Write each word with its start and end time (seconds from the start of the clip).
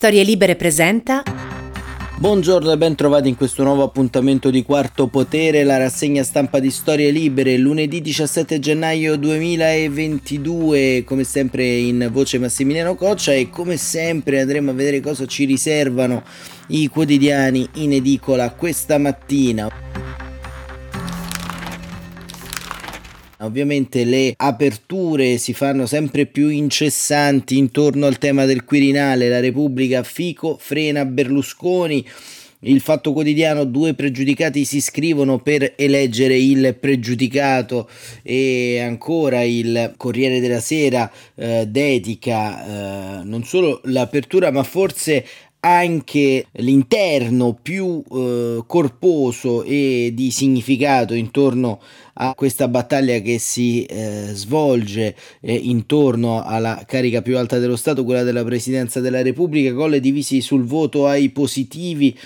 Storie 0.00 0.22
Libere 0.22 0.56
presenta. 0.56 1.22
Buongiorno 2.16 2.72
e 2.72 2.78
ben 2.78 2.94
trovati 2.94 3.28
in 3.28 3.36
questo 3.36 3.64
nuovo 3.64 3.82
appuntamento 3.82 4.48
di 4.48 4.62
Quarto 4.62 5.08
Potere, 5.08 5.62
la 5.62 5.76
rassegna 5.76 6.22
stampa 6.22 6.58
di 6.58 6.70
Storie 6.70 7.10
Libere, 7.10 7.58
lunedì 7.58 8.00
17 8.00 8.58
gennaio 8.60 9.16
2022, 9.18 11.04
come 11.04 11.24
sempre 11.24 11.66
in 11.66 12.08
voce 12.10 12.38
Massimiliano 12.38 12.94
Coccia 12.94 13.34
e 13.34 13.50
come 13.50 13.76
sempre 13.76 14.40
andremo 14.40 14.70
a 14.70 14.74
vedere 14.74 15.00
cosa 15.00 15.26
ci 15.26 15.44
riservano 15.44 16.22
i 16.68 16.86
quotidiani 16.86 17.68
in 17.74 17.92
edicola 17.92 18.52
questa 18.52 18.96
mattina. 18.96 19.70
Ovviamente 23.42 24.04
le 24.04 24.34
aperture 24.36 25.38
si 25.38 25.54
fanno 25.54 25.86
sempre 25.86 26.26
più 26.26 26.48
incessanti 26.48 27.56
intorno 27.56 28.04
al 28.04 28.18
tema 28.18 28.44
del 28.44 28.64
Quirinale, 28.64 29.30
la 29.30 29.40
Repubblica 29.40 30.02
Fico 30.02 30.58
frena 30.60 31.06
Berlusconi. 31.06 32.06
Il 32.62 32.82
Fatto 32.82 33.14
Quotidiano, 33.14 33.64
due 33.64 33.94
pregiudicati 33.94 34.66
si 34.66 34.76
iscrivono 34.76 35.38
per 35.38 35.72
eleggere 35.76 36.36
il 36.36 36.76
pregiudicato 36.78 37.88
e 38.22 38.80
ancora 38.80 39.42
il 39.42 39.94
Corriere 39.96 40.40
della 40.40 40.60
Sera 40.60 41.10
eh, 41.36 41.64
dedica 41.66 43.20
eh, 43.20 43.24
non 43.24 43.44
solo 43.44 43.80
l'apertura 43.84 44.50
ma 44.50 44.62
forse 44.62 45.24
anche 45.60 46.46
l'interno 46.52 47.58
più 47.60 48.02
eh, 48.10 48.62
corposo 48.66 49.62
e 49.62 50.10
di 50.14 50.30
significato 50.30 51.12
intorno 51.12 51.80
a 52.14 52.34
questa 52.34 52.68
battaglia 52.68 53.18
che 53.20 53.38
si 53.38 53.84
eh, 53.84 54.30
svolge 54.32 55.14
eh, 55.40 55.54
intorno 55.54 56.42
alla 56.42 56.82
carica 56.86 57.22
più 57.22 57.36
alta 57.36 57.58
dello 57.58 57.76
Stato, 57.76 58.04
quella 58.04 58.22
della 58.22 58.44
Presidenza 58.44 59.00
della 59.00 59.22
Repubblica, 59.22 59.72
con 59.74 59.90
le 59.90 60.00
divisi 60.00 60.40
sul 60.40 60.64
voto 60.64 61.06
ai 61.06 61.30
positivi 61.30 62.16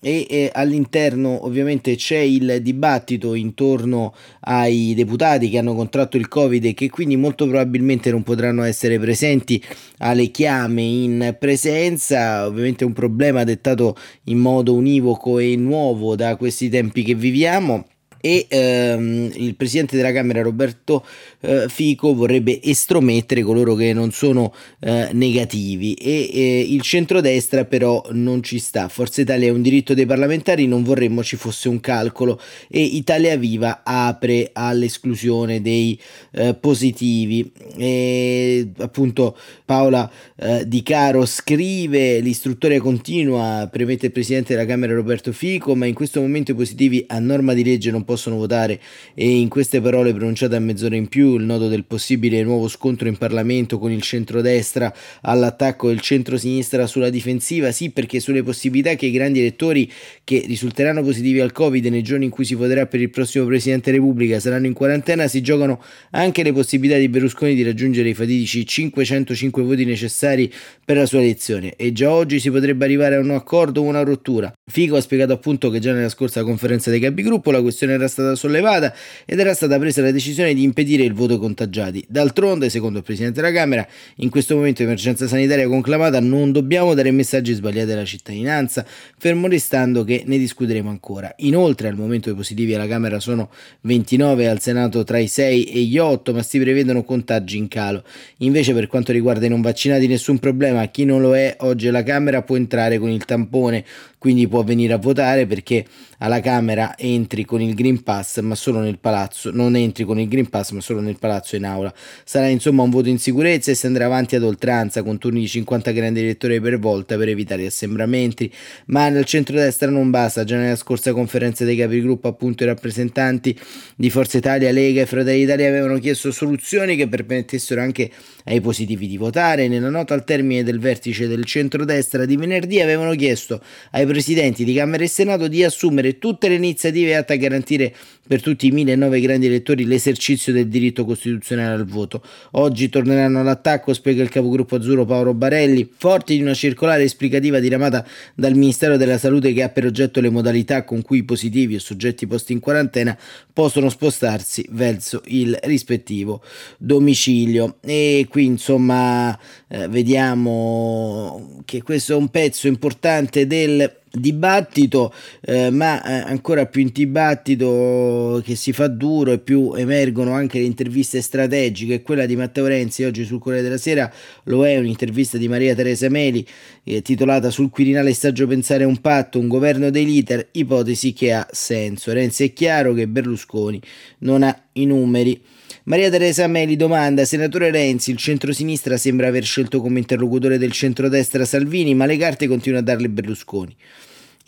e 0.00 0.26
eh, 0.28 0.50
all'interno 0.52 1.44
ovviamente 1.46 1.96
c'è 1.96 2.18
il 2.18 2.58
dibattito 2.62 3.34
intorno 3.34 4.14
ai 4.40 4.94
deputati 4.94 5.48
che 5.48 5.58
hanno 5.58 5.74
contratto 5.74 6.16
il 6.16 6.28
covid 6.28 6.64
e 6.64 6.74
che 6.74 6.90
quindi 6.90 7.16
molto 7.16 7.46
probabilmente 7.46 8.10
non 8.10 8.22
potranno 8.22 8.62
essere 8.62 8.98
presenti 8.98 9.62
alle 9.98 10.30
chiame 10.30 10.82
in 10.82 11.36
presenza. 11.38 12.46
Ovviamente 12.46 12.84
un 12.84 12.92
problema 12.92 13.44
dettato 13.44 13.96
in 14.24 14.38
modo 14.38 14.74
univoco 14.74 15.38
e 15.38 15.56
nuovo 15.56 16.14
da 16.14 16.36
questi 16.36 16.68
tempi 16.68 17.02
che 17.02 17.14
viviamo 17.14 17.86
e 18.20 18.46
ehm, 18.48 19.30
il 19.34 19.54
presidente 19.54 19.96
della 19.96 20.12
Camera 20.12 20.42
Roberto 20.42 21.04
eh, 21.40 21.66
Fico 21.68 22.14
vorrebbe 22.14 22.60
estromettere 22.62 23.42
coloro 23.42 23.74
che 23.74 23.92
non 23.92 24.10
sono 24.12 24.52
eh, 24.80 25.10
negativi 25.12 25.94
e 25.94 26.30
eh, 26.32 26.66
il 26.68 26.82
centrodestra 26.82 27.64
però 27.64 28.04
non 28.12 28.42
ci 28.42 28.58
sta. 28.58 28.88
Forza 28.88 29.20
Italia 29.20 29.48
è 29.48 29.50
un 29.50 29.62
diritto 29.62 29.94
dei 29.94 30.06
parlamentari, 30.06 30.66
non 30.66 30.82
vorremmo 30.82 31.22
ci 31.22 31.36
fosse 31.36 31.68
un 31.68 31.80
calcolo 31.80 32.40
e 32.68 32.80
Italia 32.80 33.36
Viva 33.36 33.82
apre 33.84 34.50
all'esclusione 34.52 35.60
dei 35.60 35.98
eh, 36.32 36.54
positivi. 36.54 37.50
E, 37.76 38.70
appunto 38.78 39.36
Paola 39.64 40.10
eh, 40.36 40.66
Di 40.66 40.82
Caro 40.82 41.26
scrive 41.26 42.20
l'istruttoria 42.20 42.80
continua, 42.80 43.68
premette 43.70 44.06
il 44.06 44.12
presidente 44.12 44.54
della 44.54 44.66
Camera 44.66 44.94
Roberto 44.94 45.32
Fico, 45.32 45.74
ma 45.74 45.86
in 45.86 45.94
questo 45.94 46.20
momento 46.20 46.52
i 46.52 46.54
positivi 46.54 47.04
a 47.08 47.18
norma 47.18 47.52
di 47.52 47.64
legge 47.64 47.90
non 47.90 48.04
possono 48.06 48.36
votare. 48.36 48.80
E 49.12 49.28
in 49.28 49.48
queste 49.48 49.82
parole 49.82 50.14
pronunciate 50.14 50.56
a 50.56 50.60
mezz'ora 50.60 50.96
in 50.96 51.08
più 51.08 51.36
il 51.36 51.44
nodo 51.44 51.68
del 51.68 51.84
possibile 51.84 52.42
nuovo 52.42 52.68
scontro 52.68 53.08
in 53.08 53.18
Parlamento 53.18 53.78
con 53.78 53.90
il 53.90 54.00
centrodestra 54.00 54.94
all'attacco 55.20 55.88
del 55.88 56.00
centro-sinistra 56.00 56.86
sulla 56.86 57.10
difensiva, 57.10 57.70
sì 57.72 57.90
perché 57.90 58.20
sulle 58.20 58.42
possibilità 58.42 58.94
che 58.94 59.06
i 59.06 59.10
grandi 59.10 59.40
elettori 59.40 59.92
che 60.24 60.44
risulteranno 60.46 61.02
positivi 61.02 61.40
al 61.40 61.52
Covid 61.52 61.84
nei 61.86 62.02
giorni 62.02 62.24
in 62.24 62.30
cui 62.30 62.46
si 62.46 62.54
voterà 62.54 62.86
per 62.86 63.02
il 63.02 63.10
prossimo 63.10 63.44
Presidente 63.44 63.90
Repubblica 63.90 64.40
saranno 64.40 64.66
in 64.66 64.72
quarantena, 64.72 65.26
si 65.26 65.42
giocano 65.42 65.82
anche 66.12 66.42
le 66.42 66.52
possibilità 66.52 66.98
di 66.98 67.08
Berlusconi 67.08 67.54
di 67.54 67.62
raggiungere 67.62 68.08
i 68.08 68.14
fatidici 68.14 68.64
505 68.64 69.62
voti 69.62 69.84
necessari 69.84 70.50
per 70.84 70.96
la 70.96 71.06
sua 71.06 71.18
elezione. 71.18 71.74
E 71.76 71.92
già 71.92 72.10
oggi 72.10 72.38
si 72.38 72.50
potrebbe 72.50 72.84
arrivare 72.84 73.16
a 73.16 73.20
un 73.20 73.30
accordo 73.30 73.80
o 73.80 73.84
una 73.84 74.02
rottura. 74.02 74.52
Fico 74.70 74.96
ha 74.96 75.00
spiegato 75.00 75.32
appunto 75.32 75.70
che 75.70 75.80
già 75.80 75.92
nella 75.92 76.08
scorsa 76.08 76.44
conferenza 76.44 76.90
dei 76.90 77.00
capigruppo 77.00 77.50
la 77.50 77.60
questione 77.60 77.95
era 77.96 78.08
stata 78.08 78.34
sollevata 78.34 78.94
ed 79.24 79.38
era 79.38 79.54
stata 79.54 79.78
presa 79.78 80.02
la 80.02 80.10
decisione 80.10 80.54
di 80.54 80.62
impedire 80.62 81.02
il 81.02 81.12
voto 81.12 81.38
contagiati. 81.38 82.04
D'altronde, 82.08 82.70
secondo 82.70 82.98
il 82.98 83.04
Presidente 83.04 83.40
della 83.40 83.52
Camera, 83.52 83.86
in 84.16 84.30
questo 84.30 84.54
momento 84.54 84.82
di 84.82 84.84
emergenza 84.84 85.26
sanitaria 85.26 85.66
conclamata 85.68 86.20
non 86.20 86.52
dobbiamo 86.52 86.94
dare 86.94 87.10
messaggi 87.10 87.52
sbagliati 87.52 87.92
alla 87.92 88.04
cittadinanza, 88.04 88.86
fermo 89.18 89.48
restando 89.48 90.04
che 90.04 90.22
ne 90.26 90.38
discuteremo 90.38 90.88
ancora. 90.88 91.32
Inoltre, 91.38 91.88
al 91.88 91.96
momento 91.96 92.30
i 92.30 92.34
positivi 92.34 92.74
alla 92.74 92.86
Camera 92.86 93.20
sono 93.20 93.50
29, 93.82 94.48
al 94.48 94.60
Senato 94.60 95.04
tra 95.04 95.18
i 95.18 95.28
6 95.28 95.64
e 95.64 95.80
gli 95.80 95.98
8, 95.98 96.32
ma 96.32 96.42
si 96.42 96.58
prevedono 96.58 97.02
contagi 97.02 97.56
in 97.56 97.68
calo. 97.68 98.04
Invece, 98.38 98.72
per 98.72 98.86
quanto 98.86 99.12
riguarda 99.12 99.46
i 99.46 99.48
non 99.48 99.60
vaccinati, 99.60 100.06
nessun 100.06 100.38
problema. 100.38 100.86
Chi 100.86 101.04
non 101.04 101.20
lo 101.20 101.34
è, 101.36 101.56
oggi 101.60 101.88
alla 101.88 102.02
Camera 102.02 102.42
può 102.42 102.56
entrare 102.56 102.98
con 102.98 103.10
il 103.10 103.24
tampone, 103.24 103.84
quindi 104.26 104.48
può 104.48 104.64
venire 104.64 104.92
a 104.92 104.96
votare 104.96 105.46
perché 105.46 105.84
alla 106.18 106.40
Camera 106.40 106.96
entri 106.98 107.44
con 107.44 107.60
il 107.60 107.74
Green 107.74 108.02
Pass, 108.02 108.40
ma 108.40 108.56
solo 108.56 108.80
nel 108.80 108.98
palazzo, 108.98 109.52
non 109.52 109.76
entri 109.76 110.02
con 110.02 110.18
il 110.18 110.26
Green 110.26 110.48
Pass, 110.48 110.70
ma 110.70 110.80
solo 110.80 111.00
nel 111.00 111.16
palazzo 111.16 111.54
in 111.54 111.64
aula. 111.64 111.94
Sarà 112.24 112.48
insomma 112.48 112.82
un 112.82 112.90
voto 112.90 113.08
in 113.08 113.20
sicurezza 113.20 113.70
e 113.70 113.74
si 113.74 113.86
andrà 113.86 114.06
avanti 114.06 114.34
ad 114.34 114.42
oltranza 114.42 115.04
con 115.04 115.18
turni 115.18 115.40
di 115.40 115.46
50 115.46 115.92
grandi 115.92 116.20
elettori 116.20 116.60
per 116.60 116.80
volta 116.80 117.16
per 117.16 117.28
evitare 117.28 117.66
assembramenti, 117.66 118.52
ma 118.86 119.08
nel 119.10 119.24
centrodestra 119.26 119.90
non 119.90 120.10
basta, 120.10 120.42
già 120.42 120.56
nella 120.56 120.74
scorsa 120.74 121.12
conferenza 121.12 121.64
dei 121.64 121.76
capigruppo 121.76 122.26
appunto 122.26 122.64
i 122.64 122.66
rappresentanti 122.66 123.56
di 123.94 124.10
Forza 124.10 124.38
Italia, 124.38 124.72
Lega 124.72 125.02
e 125.02 125.06
Fratelli 125.06 125.44
d'Italia 125.44 125.68
avevano 125.68 125.98
chiesto 126.00 126.32
soluzioni 126.32 126.96
che 126.96 127.06
permettessero 127.06 127.80
anche 127.80 128.10
ai 128.44 128.60
positivi 128.60 129.06
di 129.06 129.18
votare. 129.18 129.68
Nella 129.68 129.90
nota 129.90 130.14
al 130.14 130.24
termine 130.24 130.64
del 130.64 130.80
vertice 130.80 131.28
del 131.28 131.44
centrodestra 131.44 132.24
di 132.24 132.36
venerdì 132.36 132.80
avevano 132.80 133.14
chiesto 133.14 133.60
ai 133.92 134.06
presidenti 134.16 134.64
di 134.64 134.72
Camera 134.72 135.04
e 135.04 135.08
Senato 135.08 135.46
di 135.46 135.62
assumere 135.62 136.16
tutte 136.16 136.48
le 136.48 136.54
iniziative 136.54 137.16
atte 137.16 137.34
a 137.34 137.36
garantire 137.36 137.94
per 138.26 138.40
tutti 138.40 138.66
i 138.66 138.70
1009 138.70 139.20
grandi 139.20 139.44
elettori 139.44 139.84
l'esercizio 139.84 140.54
del 140.54 140.68
diritto 140.68 141.04
costituzionale 141.04 141.74
al 141.74 141.84
voto. 141.84 142.22
Oggi 142.52 142.88
torneranno 142.88 143.40
all'attacco, 143.40 143.92
spiega 143.92 144.22
il 144.22 144.30
capogruppo 144.30 144.76
azzurro 144.76 145.04
Paolo 145.04 145.34
Barelli, 145.34 145.86
forti 145.98 146.34
di 146.34 146.40
una 146.40 146.54
circolare 146.54 147.02
esplicativa 147.02 147.60
diramata 147.60 148.06
dal 148.34 148.54
Ministero 148.54 148.96
della 148.96 149.18
Salute 149.18 149.52
che 149.52 149.62
ha 149.62 149.68
per 149.68 149.84
oggetto 149.84 150.22
le 150.22 150.30
modalità 150.30 150.84
con 150.84 151.02
cui 151.02 151.18
i 151.18 151.24
positivi 151.24 151.74
o 151.74 151.78
soggetti 151.78 152.26
posti 152.26 152.54
in 152.54 152.60
quarantena 152.60 153.16
possono 153.52 153.90
spostarsi 153.90 154.66
verso 154.70 155.20
il 155.26 155.56
rispettivo 155.64 156.42
domicilio. 156.78 157.76
E 157.82 158.26
qui 158.30 158.46
insomma 158.46 159.38
eh, 159.68 159.88
vediamo 159.88 161.60
che 161.66 161.82
questo 161.82 162.14
è 162.14 162.16
un 162.16 162.28
pezzo 162.28 162.66
importante 162.66 163.46
del 163.46 164.04
dibattito, 164.20 165.12
eh, 165.40 165.70
ma 165.70 166.02
eh, 166.02 166.28
ancora 166.30 166.66
più 166.66 166.82
in 166.82 166.90
dibattito 166.92 168.42
che 168.44 168.54
si 168.54 168.72
fa 168.72 168.88
duro 168.88 169.32
e 169.32 169.38
più 169.38 169.74
emergono 169.74 170.32
anche 170.32 170.58
le 170.58 170.64
interviste 170.64 171.20
strategiche. 171.20 172.02
Quella 172.02 172.26
di 172.26 172.36
Matteo 172.36 172.66
Renzi 172.66 173.04
oggi 173.04 173.24
sul 173.24 173.38
Corriere 173.38 173.64
della 173.64 173.78
Sera 173.78 174.12
lo 174.44 174.66
è 174.66 174.76
un'intervista 174.78 175.38
di 175.38 175.48
Maria 175.48 175.74
Teresa 175.74 176.08
Meli 176.08 176.46
eh, 176.84 177.02
titolata 177.02 177.50
Sul 177.50 177.70
Quirinale 177.70 178.14
saggio 178.14 178.46
pensare 178.46 178.84
un 178.84 179.00
patto, 179.00 179.38
un 179.38 179.48
governo 179.48 179.90
dei 179.90 180.04
leader, 180.04 180.48
ipotesi 180.52 181.12
che 181.12 181.32
ha 181.32 181.46
senso. 181.50 182.12
Renzi 182.12 182.44
è 182.44 182.52
chiaro 182.52 182.94
che 182.94 183.08
Berlusconi 183.08 183.80
non 184.18 184.42
ha 184.42 184.58
i 184.72 184.86
numeri. 184.86 185.40
Maria 185.84 186.10
Teresa 186.10 186.46
Meli 186.46 186.74
domanda, 186.74 187.24
senatore 187.24 187.70
Renzi, 187.70 188.10
il 188.10 188.16
centrosinistra 188.16 188.96
sembra 188.96 189.28
aver 189.28 189.44
scelto 189.44 189.80
come 189.80 190.00
interlocutore 190.00 190.58
del 190.58 190.72
centrodestra 190.72 191.44
Salvini, 191.44 191.94
ma 191.94 192.06
le 192.06 192.16
carte 192.16 192.48
continua 192.48 192.80
a 192.80 192.82
darle 192.82 193.08
Berlusconi. 193.08 193.74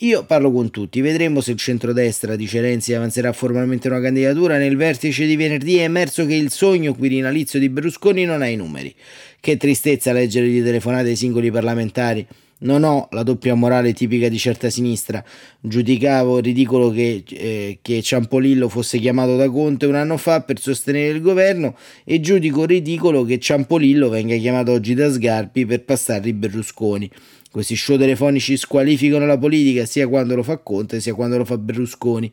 Io 0.02 0.24
parlo 0.24 0.52
con 0.52 0.70
tutti, 0.70 1.00
vedremo 1.00 1.40
se 1.40 1.50
il 1.50 1.56
centrodestra, 1.56 2.36
dice 2.36 2.60
Renzi, 2.60 2.94
avanzerà 2.94 3.32
formalmente 3.32 3.88
una 3.88 4.00
candidatura. 4.00 4.56
Nel 4.56 4.76
vertice 4.76 5.26
di 5.26 5.34
venerdì 5.34 5.78
è 5.78 5.82
emerso 5.82 6.24
che 6.24 6.36
il 6.36 6.52
sogno 6.52 6.94
quirinalizio 6.94 7.58
di 7.58 7.68
Berlusconi 7.68 8.24
non 8.24 8.40
ha 8.40 8.46
i 8.46 8.54
numeri. 8.54 8.94
Che 9.40 9.56
tristezza 9.56 10.12
leggere 10.12 10.46
di 10.46 10.62
telefonate 10.62 11.08
ai 11.08 11.16
singoli 11.16 11.50
parlamentari. 11.50 12.24
Non 12.60 12.82
ho 12.82 13.06
la 13.12 13.22
doppia 13.22 13.54
morale 13.54 13.92
tipica 13.92 14.28
di 14.28 14.36
certa 14.36 14.68
sinistra. 14.68 15.22
Giudicavo 15.60 16.40
ridicolo 16.40 16.90
che, 16.90 17.22
eh, 17.28 17.78
che 17.80 18.02
Ciampolillo 18.02 18.68
fosse 18.68 18.98
chiamato 18.98 19.36
da 19.36 19.48
Conte 19.48 19.86
un 19.86 19.94
anno 19.94 20.16
fa 20.16 20.42
per 20.42 20.58
sostenere 20.58 21.14
il 21.14 21.20
governo 21.20 21.76
e 22.04 22.18
giudico 22.18 22.64
ridicolo 22.64 23.24
che 23.24 23.38
Ciampolillo 23.38 24.08
venga 24.08 24.36
chiamato 24.36 24.72
oggi 24.72 24.94
da 24.94 25.08
Sgarpi 25.08 25.66
per 25.66 25.84
passargli 25.84 26.32
Berlusconi. 26.32 27.08
Questi 27.48 27.76
show 27.76 27.96
telefonici 27.96 28.56
squalificano 28.56 29.24
la 29.24 29.38
politica 29.38 29.84
sia 29.84 30.08
quando 30.08 30.34
lo 30.34 30.42
fa 30.42 30.58
Conte 30.58 31.00
sia 31.00 31.14
quando 31.14 31.38
lo 31.38 31.44
fa 31.44 31.56
Berlusconi. 31.56 32.30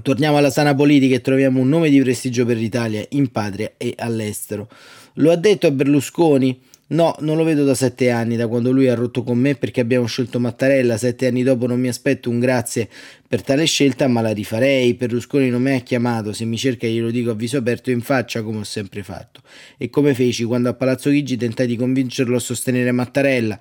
Torniamo 0.00 0.36
alla 0.36 0.50
sana 0.50 0.76
politica 0.76 1.16
e 1.16 1.20
troviamo 1.20 1.60
un 1.60 1.68
nome 1.68 1.90
di 1.90 2.00
prestigio 2.00 2.46
per 2.46 2.56
l'Italia 2.56 3.04
in 3.10 3.32
patria 3.32 3.72
e 3.76 3.94
all'estero. 3.98 4.68
Lo 5.14 5.32
ha 5.32 5.36
detto 5.36 5.66
a 5.66 5.70
Berlusconi 5.72 6.58
No, 6.92 7.14
non 7.20 7.38
lo 7.38 7.44
vedo 7.44 7.64
da 7.64 7.74
sette 7.74 8.10
anni, 8.10 8.36
da 8.36 8.46
quando 8.46 8.70
lui 8.70 8.88
ha 8.88 8.94
rotto 8.94 9.22
con 9.22 9.38
me 9.38 9.54
perché 9.54 9.80
abbiamo 9.80 10.04
scelto 10.04 10.38
Mattarella. 10.38 10.98
Sette 10.98 11.26
anni 11.26 11.42
dopo 11.42 11.66
non 11.66 11.80
mi 11.80 11.88
aspetto 11.88 12.28
un 12.28 12.38
grazie 12.38 12.88
per 13.26 13.42
tale 13.42 13.64
scelta, 13.64 14.08
ma 14.08 14.20
la 14.20 14.32
rifarei. 14.32 14.92
Berlusconi 14.92 15.48
non 15.48 15.62
mi 15.62 15.74
ha 15.74 15.80
chiamato, 15.80 16.34
se 16.34 16.44
mi 16.44 16.58
cerca 16.58 16.86
glielo 16.86 17.10
dico 17.10 17.30
a 17.30 17.34
viso 17.34 17.56
aperto 17.56 17.90
in 17.90 18.02
faccia 18.02 18.42
come 18.42 18.58
ho 18.58 18.64
sempre 18.64 19.02
fatto. 19.02 19.40
E 19.78 19.88
come 19.88 20.12
feci 20.12 20.44
quando 20.44 20.68
a 20.68 20.74
Palazzo 20.74 21.08
Chigi 21.08 21.38
tentai 21.38 21.66
di 21.66 21.76
convincerlo 21.76 22.36
a 22.36 22.40
sostenere 22.40 22.92
Mattarella. 22.92 23.58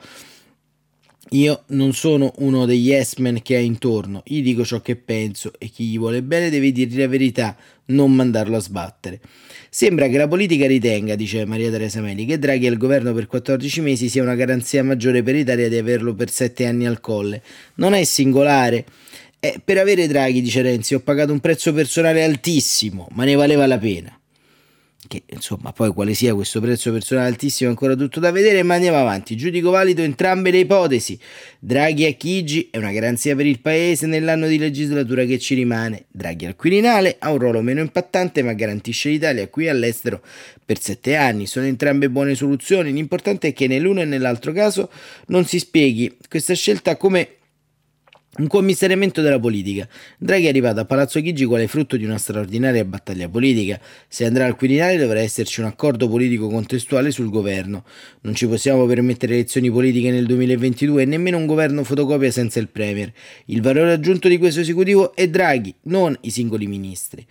Io 1.34 1.64
non 1.68 1.94
sono 1.94 2.34
uno 2.40 2.66
degli 2.66 2.90
yes-men 2.90 3.42
che 3.42 3.56
ha 3.56 3.60
intorno, 3.60 4.22
gli 4.26 4.44
dico 4.44 4.66
ciò 4.66 4.82
che 4.82 4.98
penso 4.98 5.54
e 5.58 5.68
chi 5.68 5.86
gli 5.86 5.98
vuole 5.98 6.22
bene 6.22 6.50
deve 6.50 6.74
dirgli 6.74 6.98
la 6.98 7.08
verità, 7.08 7.56
non 7.92 8.14
mandarlo 8.14 8.58
a 8.58 8.60
sbattere. 8.60 9.20
Sembra 9.70 10.08
che 10.08 10.18
la 10.18 10.28
politica 10.28 10.68
ritenga, 10.68 11.16
dice 11.16 11.46
Maria 11.46 11.70
Teresa 11.72 12.02
Meli, 12.02 12.26
che 12.26 12.38
Draghi 12.38 12.68
al 12.68 12.78
governo 12.78 13.14
per 13.14 13.28
14 13.28 13.82
mesi 13.82 14.10
sia 14.10 14.22
una 14.22 14.36
garanzia 14.36 14.84
maggiore 14.84 15.24
per 15.24 15.36
l'Italia 15.36 15.70
di 15.70 15.78
averlo 15.78 16.14
per 16.14 16.30
7 16.30 16.66
anni 16.66 16.86
al 16.86 17.00
colle. 17.00 17.42
Non 17.76 17.94
è 17.94 18.04
singolare. 18.04 18.86
Eh, 19.40 19.62
per 19.64 19.78
avere 19.78 20.08
Draghi, 20.08 20.42
dice 20.42 20.62
Renzi, 20.62 20.94
ho 20.94 21.00
pagato 21.00 21.32
un 21.32 21.40
prezzo 21.40 21.74
personale 21.74 22.24
altissimo, 22.24 23.08
ma 23.12 23.24
ne 23.24 23.36
valeva 23.36 23.66
la 23.66 23.78
pena 23.78 24.16
che 25.12 25.24
insomma 25.28 25.74
poi 25.74 25.92
quale 25.92 26.14
sia 26.14 26.34
questo 26.34 26.62
prezzo 26.62 26.90
personale 26.90 27.28
altissimo 27.28 27.68
è 27.68 27.74
ancora 27.74 27.96
tutto 27.96 28.22
da 28.22 28.32
vedere, 28.32 28.64
ma 28.64 28.76
andiamo 28.76 28.98
avanti. 28.98 29.36
Giudico 29.36 29.70
valido 29.70 30.02
entrambe 30.02 30.52
le 30.52 30.60
ipotesi. 30.60 31.20
Draghi 31.60 32.06
a 32.06 32.12
Chigi 32.12 32.70
è 32.72 32.78
una 32.78 32.94
garanzia 32.94 33.36
per 33.36 33.46
il 33.46 33.60
Paese 33.60 34.08
nell'anno 34.08 34.48
di 34.48 34.58
legislatura 34.58 35.26
che 35.26 35.38
ci 35.38 35.54
rimane. 35.54 36.06
Draghi 36.10 36.46
al 36.46 36.56
Quirinale 36.56 37.18
ha 37.20 37.30
un 37.30 37.40
ruolo 37.40 37.62
meno 37.62 37.82
impattante 37.82 38.42
ma 38.42 38.54
garantisce 38.54 39.10
l'Italia 39.10 39.50
qui 39.50 39.68
all'estero 39.68 40.22
per 40.64 40.80
sette 40.80 41.18
anni. 41.18 41.46
Sono 41.46 41.66
entrambe 41.66 42.10
buone 42.10 42.34
soluzioni, 42.34 42.94
l'importante 42.94 43.50
è 43.50 43.54
che 43.54 43.68
nell'uno 43.68 44.00
e 44.00 44.06
nell'altro 44.06 44.54
caso 44.54 44.90
non 45.28 45.44
si 45.46 45.60
spieghi 45.60 46.16
questa 46.30 46.54
scelta 46.54 46.96
come 46.96 47.40
un 48.38 48.48
commissariamento 48.48 49.22
della 49.22 49.40
politica. 49.40 49.88
Draghi 50.18 50.46
è 50.46 50.50
arrivato 50.50 50.80
a 50.80 50.86
Palazzo 50.86 51.20
Chigi 51.22 51.44
quale 51.46 51.68
frutto 51.68 51.98
di 51.98 52.06
una 52.06 52.18
straordinaria 52.18 52.86
battaglia 52.86 53.28
politica. 53.28 53.80
Se 54.08 54.26
andrà 54.26 54.46
al 54.46 54.56
Quirinale 54.56 54.98
dovrà 54.98 55.20
esserci 55.20 55.60
un 55.60 55.66
accordo 55.66 56.08
politico 56.08 56.48
contestuale 56.48 57.12
sul 57.12 57.30
governo. 57.30 57.84
Non 58.22 58.34
ci 58.34 58.48
possiamo 58.48 58.86
permettere 58.86 59.34
elezioni 59.34 59.70
politiche 59.70 60.12
nel 60.12 60.26
2022 60.26 61.02
e 61.02 61.06
nemmeno 61.06 61.38
un 61.38 61.46
governo 61.46 61.84
fotocopia 61.84 62.32
senza 62.32 62.60
il 62.60 62.70
Premier. 62.70 63.12
Il 63.46 63.62
valore 63.62 63.92
aggiunto 63.92 64.30
di 64.30 64.38
questo 64.38 64.62
esecutivo 64.62 65.14
è 65.14 65.28
Draghi, 65.28 65.76
non 65.84 66.18
i 66.22 66.30
singoli 66.30 66.68
ministri. 66.68 67.26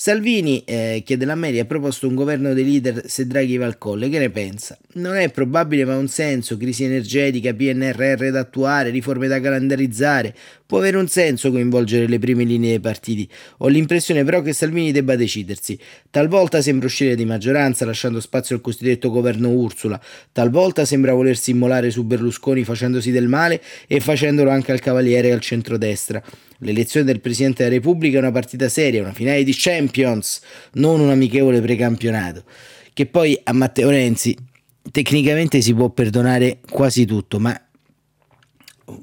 Salvini, 0.00 0.62
eh, 0.64 1.02
chiede 1.04 1.24
la 1.24 1.34
Meri, 1.34 1.58
ha 1.58 1.64
proposto 1.64 2.06
un 2.06 2.14
governo 2.14 2.54
dei 2.54 2.62
leader 2.62 3.10
se 3.10 3.26
Draghi 3.26 3.56
va 3.56 3.66
al 3.66 3.78
colle. 3.78 4.08
Che 4.08 4.20
ne 4.20 4.30
pensa? 4.30 4.78
Non 4.92 5.16
è 5.16 5.28
probabile, 5.28 5.84
ma 5.84 5.94
ha 5.94 5.96
un 5.96 6.06
senso. 6.06 6.56
Crisi 6.56 6.84
energetica, 6.84 7.52
PNRR 7.52 8.30
da 8.30 8.38
attuare, 8.38 8.90
riforme 8.90 9.26
da 9.26 9.40
calendarizzare. 9.40 10.36
Può 10.68 10.80
avere 10.80 10.98
un 10.98 11.08
senso 11.08 11.50
coinvolgere 11.50 12.06
le 12.06 12.18
prime 12.18 12.44
linee 12.44 12.68
dei 12.68 12.80
partiti. 12.80 13.26
Ho 13.60 13.68
l'impressione 13.68 14.22
però 14.22 14.42
che 14.42 14.52
Salvini 14.52 14.92
debba 14.92 15.16
decidersi. 15.16 15.78
Talvolta 16.10 16.60
sembra 16.60 16.84
uscire 16.84 17.14
di 17.14 17.24
maggioranza, 17.24 17.86
lasciando 17.86 18.20
spazio 18.20 18.54
al 18.54 18.60
cosiddetto 18.60 19.08
governo 19.08 19.48
Ursula. 19.48 19.98
Talvolta 20.30 20.84
sembra 20.84 21.14
volersi 21.14 21.52
immolare 21.52 21.90
su 21.90 22.04
Berlusconi 22.04 22.64
facendosi 22.64 23.10
del 23.10 23.28
male 23.28 23.62
e 23.86 23.98
facendolo 24.00 24.50
anche 24.50 24.70
al 24.70 24.80
Cavaliere 24.80 25.28
e 25.28 25.32
al 25.32 25.40
centrodestra. 25.40 26.22
L'elezione 26.58 27.06
del 27.06 27.22
Presidente 27.22 27.62
della 27.62 27.76
Repubblica 27.76 28.18
è 28.18 28.20
una 28.20 28.30
partita 28.30 28.68
seria, 28.68 29.00
una 29.00 29.14
finale 29.14 29.44
di 29.44 29.54
Champions, 29.56 30.42
non 30.72 31.00
un 31.00 31.08
amichevole 31.08 31.62
precampionato. 31.62 32.44
Che 32.92 33.06
poi 33.06 33.40
a 33.42 33.54
Matteo 33.54 33.88
Renzi 33.88 34.36
tecnicamente 34.90 35.62
si 35.62 35.72
può 35.72 35.88
perdonare 35.88 36.58
quasi 36.68 37.06
tutto, 37.06 37.38
ma 37.38 37.58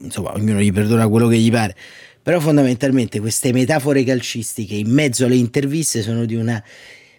insomma 0.01 0.33
ognuno 0.33 0.59
gli 0.59 0.71
perdona 0.71 1.07
quello 1.07 1.27
che 1.27 1.37
gli 1.37 1.51
pare. 1.51 1.75
Però 2.21 2.39
fondamentalmente 2.39 3.19
queste 3.19 3.53
metafore 3.53 4.03
calcistiche 4.03 4.73
in 4.73 4.89
mezzo 4.89 5.25
alle 5.25 5.35
interviste 5.35 6.01
sono 6.01 6.25
di 6.25 6.35
una 6.35 6.63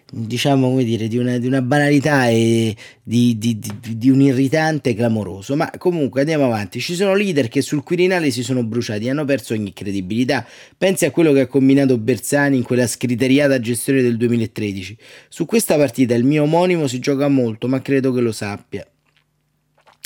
diciamo 0.09 0.69
come 0.69 0.83
dire, 0.83 1.07
di 1.07 1.17
una, 1.17 1.37
di 1.37 1.47
una 1.47 1.61
banalità 1.61 2.29
e 2.29 2.75
di, 3.03 3.37
di, 3.37 3.59
di, 3.59 4.09
un 4.09 4.21
irritante 4.21 4.93
clamoroso. 4.95 5.55
Ma 5.55 5.69
comunque 5.77 6.21
andiamo 6.21 6.45
avanti. 6.45 6.79
Ci 6.79 6.95
sono 6.95 7.13
leader 7.13 7.47
che 7.47 7.61
sul 7.61 7.83
Quirinale 7.83 8.31
si 8.31 8.43
sono 8.43 8.63
bruciati, 8.63 9.09
hanno 9.09 9.25
perso 9.25 9.53
ogni 9.53 9.73
credibilità. 9.73 10.45
Pensi 10.77 11.05
a 11.05 11.11
quello 11.11 11.33
che 11.33 11.41
ha 11.41 11.47
combinato 11.47 11.97
Bersani 11.97 12.57
in 12.57 12.63
quella 12.63 12.87
scriteriata 12.87 13.59
gestione 13.59 14.01
del 14.01 14.17
2013. 14.17 14.97
Su 15.29 15.45
questa 15.45 15.75
partita 15.75 16.13
il 16.15 16.23
mio 16.23 16.43
omonimo 16.43 16.87
si 16.87 16.99
gioca 16.99 17.27
molto, 17.27 17.67
ma 17.67 17.81
credo 17.81 18.11
che 18.13 18.21
lo 18.21 18.31
sappia. 18.31 18.87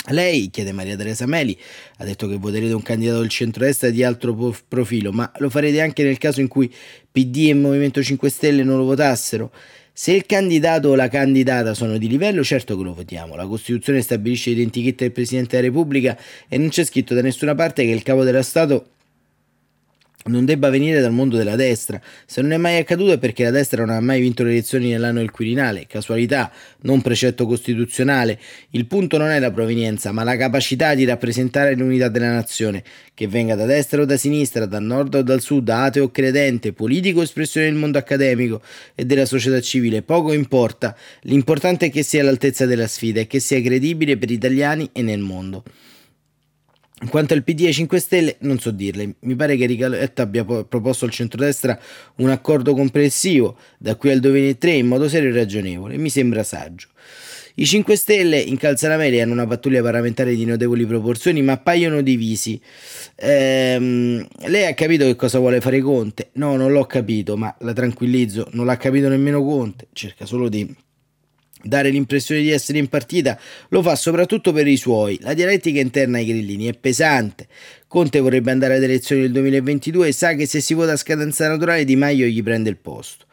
Lei, 0.06 0.50
chiede 0.50 0.72
Maria 0.72 0.96
Teresa 0.96 1.26
Meli, 1.26 1.56
ha 1.98 2.04
detto 2.04 2.26
che 2.26 2.36
voterete 2.36 2.72
un 2.72 2.82
candidato 2.82 3.20
del 3.20 3.28
centro-destra 3.28 3.90
di 3.90 4.02
altro 4.02 4.54
profilo, 4.66 5.12
ma 5.12 5.30
lo 5.36 5.48
farete 5.48 5.80
anche 5.80 6.02
nel 6.02 6.18
caso 6.18 6.40
in 6.40 6.48
cui 6.48 6.72
PD 7.10 7.48
e 7.48 7.54
Movimento 7.54 8.02
5 8.02 8.28
Stelle 8.28 8.64
non 8.64 8.78
lo 8.78 8.84
votassero? 8.84 9.52
Se 9.92 10.12
il 10.12 10.26
candidato 10.26 10.88
o 10.88 10.94
la 10.96 11.08
candidata 11.08 11.74
sono 11.74 11.98
di 11.98 12.08
livello, 12.08 12.42
certo 12.42 12.76
che 12.76 12.82
lo 12.82 12.94
votiamo. 12.94 13.36
La 13.36 13.46
Costituzione 13.46 14.00
stabilisce 14.00 14.50
l'identichetta 14.50 15.04
del 15.04 15.12
Presidente 15.12 15.56
della 15.56 15.68
Repubblica 15.68 16.18
e 16.48 16.58
non 16.58 16.70
c'è 16.70 16.84
scritto 16.84 17.14
da 17.14 17.20
nessuna 17.20 17.54
parte 17.54 17.84
che 17.84 17.90
il 17.90 18.02
capo 18.02 18.24
dello 18.24 18.42
Stato 18.42 18.86
non 20.26 20.44
debba 20.44 20.70
venire 20.70 21.00
dal 21.00 21.12
mondo 21.12 21.36
della 21.36 21.56
destra. 21.56 22.00
Se 22.26 22.40
non 22.42 22.52
è 22.52 22.56
mai 22.56 22.78
accaduto 22.78 23.12
è 23.12 23.18
perché 23.18 23.44
la 23.44 23.50
destra 23.50 23.84
non 23.84 23.94
ha 23.94 24.00
mai 24.00 24.20
vinto 24.20 24.44
le 24.44 24.50
elezioni 24.50 24.90
nell'anno 24.90 25.18
del 25.18 25.30
Quirinale, 25.30 25.86
casualità, 25.86 26.52
non 26.82 27.02
precetto 27.02 27.46
costituzionale. 27.46 28.38
Il 28.70 28.86
punto 28.86 29.18
non 29.18 29.30
è 29.30 29.38
la 29.38 29.50
provenienza, 29.50 30.12
ma 30.12 30.22
la 30.22 30.36
capacità 30.36 30.94
di 30.94 31.04
rappresentare 31.04 31.74
l'unità 31.74 32.08
della 32.08 32.32
nazione, 32.32 32.84
che 33.14 33.26
venga 33.26 33.54
da 33.54 33.66
destra 33.66 34.02
o 34.02 34.04
da 34.04 34.16
sinistra, 34.16 34.66
dal 34.66 34.82
nord 34.82 35.14
o 35.16 35.22
dal 35.22 35.40
sud, 35.40 35.68
ateo 35.68 36.04
o 36.04 36.10
credente, 36.10 36.72
politico 36.72 37.20
o 37.20 37.22
espressione 37.22 37.66
del 37.66 37.76
mondo 37.76 37.98
accademico 37.98 38.62
e 38.94 39.04
della 39.04 39.26
società 39.26 39.60
civile, 39.60 40.02
poco 40.02 40.32
importa. 40.32 40.96
L'importante 41.22 41.86
è 41.86 41.90
che 41.90 42.02
sia 42.02 42.20
all'altezza 42.20 42.66
della 42.66 42.86
sfida 42.86 43.20
e 43.20 43.26
che 43.26 43.40
sia 43.40 43.60
credibile 43.60 44.16
per 44.16 44.28
gli 44.28 44.34
italiani 44.34 44.88
e 44.92 45.02
nel 45.02 45.20
mondo. 45.20 45.64
Quanto 47.08 47.34
al 47.34 47.42
PD 47.42 47.64
e 47.66 47.72
5 47.72 47.98
Stelle, 47.98 48.36
non 48.40 48.58
so 48.58 48.70
dirle. 48.70 49.14
Mi 49.20 49.34
pare 49.34 49.56
che 49.56 49.66
Ricaletta 49.66 50.22
abbia 50.22 50.44
proposto 50.44 51.04
al 51.04 51.10
centrodestra 51.10 51.78
un 52.16 52.30
accordo 52.30 52.74
complessivo 52.74 53.56
da 53.78 53.96
qui 53.96 54.10
al 54.10 54.20
2003 54.20 54.72
in 54.72 54.86
modo 54.86 55.08
serio 55.08 55.30
e 55.30 55.32
ragionevole. 55.32 55.96
Mi 55.96 56.10
sembra 56.10 56.42
saggio. 56.44 56.88
I 57.56 57.66
5 57.66 57.96
Stelle 57.96 58.38
in 58.38 58.56
Calzanameli 58.56 59.20
hanno 59.20 59.32
una 59.32 59.46
pattuglia 59.46 59.82
parlamentare 59.82 60.34
di 60.34 60.44
notevoli 60.44 60.86
proporzioni, 60.86 61.42
ma 61.42 61.52
appaiono 61.52 62.00
divisi. 62.00 62.58
Ehm, 63.16 64.26
lei 64.46 64.66
ha 64.66 64.74
capito 64.74 65.04
che 65.04 65.16
cosa 65.16 65.38
vuole 65.38 65.60
fare 65.60 65.80
Conte? 65.80 66.30
No, 66.34 66.56
non 66.56 66.72
l'ho 66.72 66.84
capito, 66.86 67.36
ma 67.36 67.54
la 67.60 67.74
tranquillizzo, 67.74 68.48
non 68.52 68.64
l'ha 68.64 68.76
capito 68.78 69.08
nemmeno 69.08 69.42
Conte. 69.42 69.88
Cerca 69.92 70.24
solo 70.24 70.48
di 70.48 70.74
dare 71.62 71.90
l'impressione 71.90 72.40
di 72.40 72.50
essere 72.50 72.78
in 72.78 72.88
partita, 72.88 73.38
lo 73.68 73.82
fa 73.82 73.96
soprattutto 73.96 74.52
per 74.52 74.66
i 74.66 74.76
suoi. 74.76 75.18
La 75.20 75.34
dialettica 75.34 75.80
interna 75.80 76.18
ai 76.18 76.26
grillini 76.26 76.66
è 76.66 76.74
pesante. 76.74 77.46
Conte 77.86 78.20
vorrebbe 78.20 78.50
andare 78.50 78.76
alle 78.76 78.84
elezioni 78.84 79.22
del 79.22 79.32
2022 79.32 80.08
e 80.08 80.12
sa 80.12 80.34
che 80.34 80.46
se 80.46 80.60
si 80.60 80.74
vota 80.74 80.92
a 80.92 80.96
scadenza 80.96 81.48
naturale 81.48 81.84
Di 81.84 81.96
Maio 81.96 82.26
gli 82.26 82.42
prende 82.42 82.70
il 82.70 82.76
posto. 82.76 83.26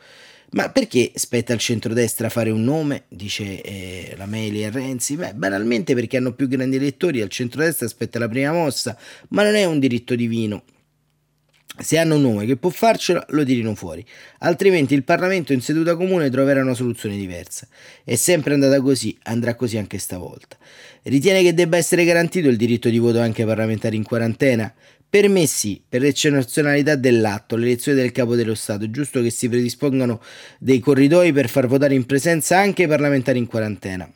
Ma 0.51 0.69
perché 0.69 1.11
spetta 1.13 1.53
al 1.53 1.59
centrodestra 1.59 2.29
fare 2.29 2.49
un 2.49 2.63
nome? 2.63 3.03
Dice 3.07 3.61
eh, 3.61 4.15
la 4.17 4.25
Meli 4.25 4.63
e 4.63 4.71
Renzi. 4.71 5.15
Beh, 5.15 5.33
banalmente 5.35 5.93
perché 5.93 6.17
hanno 6.17 6.33
più 6.33 6.47
grandi 6.47 6.77
elettori, 6.77 7.21
al 7.21 7.29
centrodestra 7.29 7.85
aspetta 7.85 8.17
la 8.17 8.27
prima 8.27 8.51
mossa, 8.51 8.97
ma 9.29 9.43
non 9.43 9.53
è 9.53 9.65
un 9.65 9.79
diritto 9.79 10.15
divino. 10.15 10.63
Se 11.81 11.97
hanno 11.97 12.15
un 12.15 12.21
nome 12.21 12.45
che 12.45 12.57
può 12.57 12.69
farcela, 12.69 13.25
lo 13.29 13.43
tirino 13.45 13.73
fuori, 13.73 14.05
altrimenti 14.39 14.93
il 14.93 15.05
Parlamento 15.05 15.53
in 15.53 15.61
seduta 15.61 15.95
comune 15.95 16.29
troverà 16.29 16.61
una 16.61 16.73
soluzione 16.73 17.15
diversa. 17.15 17.67
È 18.03 18.15
sempre 18.15 18.53
andata 18.53 18.81
così, 18.81 19.17
andrà 19.23 19.55
così 19.55 19.77
anche 19.77 19.97
stavolta. 19.97 20.57
Ritiene 21.03 21.41
che 21.41 21.53
debba 21.53 21.77
essere 21.77 22.03
garantito 22.03 22.49
il 22.49 22.57
diritto 22.57 22.89
di 22.89 22.97
voto 22.97 23.21
anche 23.21 23.41
ai 23.43 23.47
parlamentari 23.47 23.95
in 23.95 24.03
quarantena? 24.03 24.73
Per 25.09 25.29
me 25.29 25.47
sì, 25.47 25.81
per 25.87 26.01
l'eccezionalità 26.01 26.95
dell'atto, 26.95 27.55
l'elezione 27.55 28.01
del 28.01 28.11
capo 28.11 28.35
dello 28.35 28.55
Stato, 28.55 28.83
è 28.83 28.89
giusto 28.91 29.21
che 29.21 29.29
si 29.29 29.47
predispongano 29.47 30.21
dei 30.59 30.79
corridoi 30.79 31.31
per 31.31 31.47
far 31.47 31.67
votare 31.67 31.95
in 31.95 32.05
presenza 32.05 32.59
anche 32.59 32.83
i 32.83 32.87
parlamentari 32.87 33.39
in 33.39 33.47
quarantena. 33.47 34.11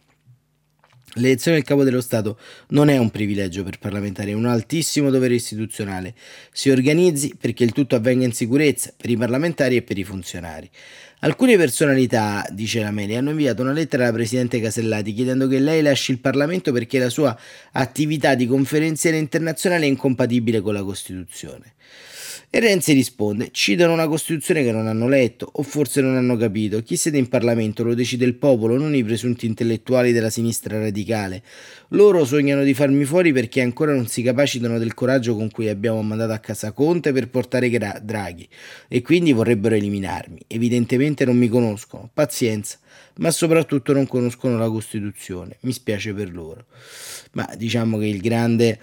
L'elezione 1.18 1.58
del 1.58 1.66
capo 1.66 1.84
dello 1.84 2.02
Stato 2.02 2.40
non 2.70 2.90
è 2.90 2.98
un 2.98 3.12
privilegio 3.12 3.64
per 3.64 3.78
parlamentari, 3.78 4.32
è 4.32 4.34
un 4.34 4.46
altissimo 4.46 5.12
dovere 5.12 5.36
istituzionale. 5.36 6.16
Si 6.52 6.72
organizzi 6.72 7.36
perché 7.40 7.64
il 7.64 7.72
tutto 7.72 7.96
avvenga 7.96 8.26
in 8.26 8.34
sicurezza 8.34 8.92
per 8.98 9.12
i 9.12 9.18
parlamentari 9.18 9.76
e 9.76 9.82
per 9.84 9.98
i 10.00 10.04
funzionari. 10.04 10.68
Alcune 11.20 11.56
personalità, 11.56 12.46
dice 12.52 12.82
la 12.82 12.92
Meli, 12.92 13.16
hanno 13.16 13.30
inviato 13.30 13.62
una 13.62 13.72
lettera 13.72 14.04
alla 14.06 14.14
Presidente 14.14 14.60
Casellati 14.60 15.14
chiedendo 15.14 15.48
che 15.48 15.60
lei 15.60 15.84
lasci 15.84 16.12
il 16.12 16.20
Parlamento 16.20 16.72
perché 16.72 16.98
la 16.98 17.10
sua 17.10 17.38
attività 17.74 18.34
di 18.34 18.48
conferenziere 18.48 19.18
internazionale 19.18 19.86
è 19.86 19.88
incompatibile 19.88 20.62
con 20.62 20.74
la 20.74 20.84
Costituzione. 20.84 21.76
E 22.56 22.60
Renzi 22.60 22.94
risponde: 22.94 23.50
citano 23.50 23.94
una 23.94 24.08
Costituzione 24.08 24.62
che 24.62 24.72
non 24.72 24.86
hanno 24.86 25.08
letto 25.08 25.50
o 25.54 25.64
forse 25.64 26.02
non 26.02 26.16
hanno 26.16 26.38
capito. 26.38 26.84
Chi 26.84 26.98
siede 26.98 27.18
in 27.18 27.28
Parlamento 27.28 27.84
lo 27.84 27.96
decide 27.96 28.26
il 28.26 28.36
popolo, 28.36 28.78
non 28.78 28.94
i 28.94 29.04
presunti 29.04 29.48
intellettuali 29.48 30.12
della 30.12 30.30
sinistra 30.30 30.78
radicale. 30.78 31.42
Loro 31.88 32.24
sognano 32.26 32.62
di 32.62 32.76
farmi 32.76 33.06
fuori 33.06 33.34
perché 33.34 33.62
ancora 33.62 33.96
non 33.96 34.06
si 34.06 34.22
capacitano 34.22 34.78
del 34.78 34.94
coraggio 34.94 35.36
con 35.36 35.50
cui 35.50 35.68
abbiamo 35.68 36.04
mandato 36.04 36.34
a 36.34 36.38
casa 36.38 36.74
Conte 36.74 37.12
per 37.12 37.28
portare 37.28 37.72
Gra- 37.72 38.00
Draghi 38.00 38.48
e 38.88 39.02
quindi 39.02 39.34
vorrebbero 39.34 39.74
eliminarmi. 39.74 40.42
Evidentemente 40.46 41.26
non 41.26 41.38
mi 41.38 41.48
conoscono. 41.48 42.08
Pazienza 42.14 42.78
ma 43.16 43.32
soprattutto 43.32 43.94
non 43.94 44.06
conoscono 44.06 44.60
la 44.60 44.70
Costituzione. 44.70 45.58
Mi 45.62 45.72
spiace 45.72 46.14
per 46.14 46.32
loro. 46.32 46.66
Ma 47.32 47.50
diciamo 47.58 47.98
che 47.98 48.06
il 48.06 48.22
grande 48.22 48.80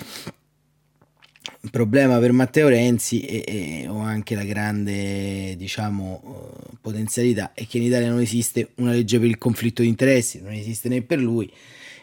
problema 1.71 2.19
per 2.19 2.33
Matteo 2.33 2.69
Renzi 2.69 3.21
e, 3.21 3.45
e, 3.47 3.89
o 3.89 3.99
anche 3.99 4.35
la 4.35 4.45
grande 4.45 5.55
diciamo 5.57 6.21
uh, 6.23 6.77
potenzialità 6.81 7.53
è 7.55 7.67
che 7.67 7.79
in 7.79 7.85
Italia 7.85 8.09
non 8.09 8.21
esiste 8.21 8.71
una 8.77 8.93
legge 8.93 9.19
per 9.19 9.29
il 9.29 9.39
conflitto 9.39 9.83
di 9.83 9.89
interessi, 9.89 10.41
non 10.43 10.53
esiste 10.53 10.89
né 10.89 11.03
per 11.03 11.19
lui 11.19 11.51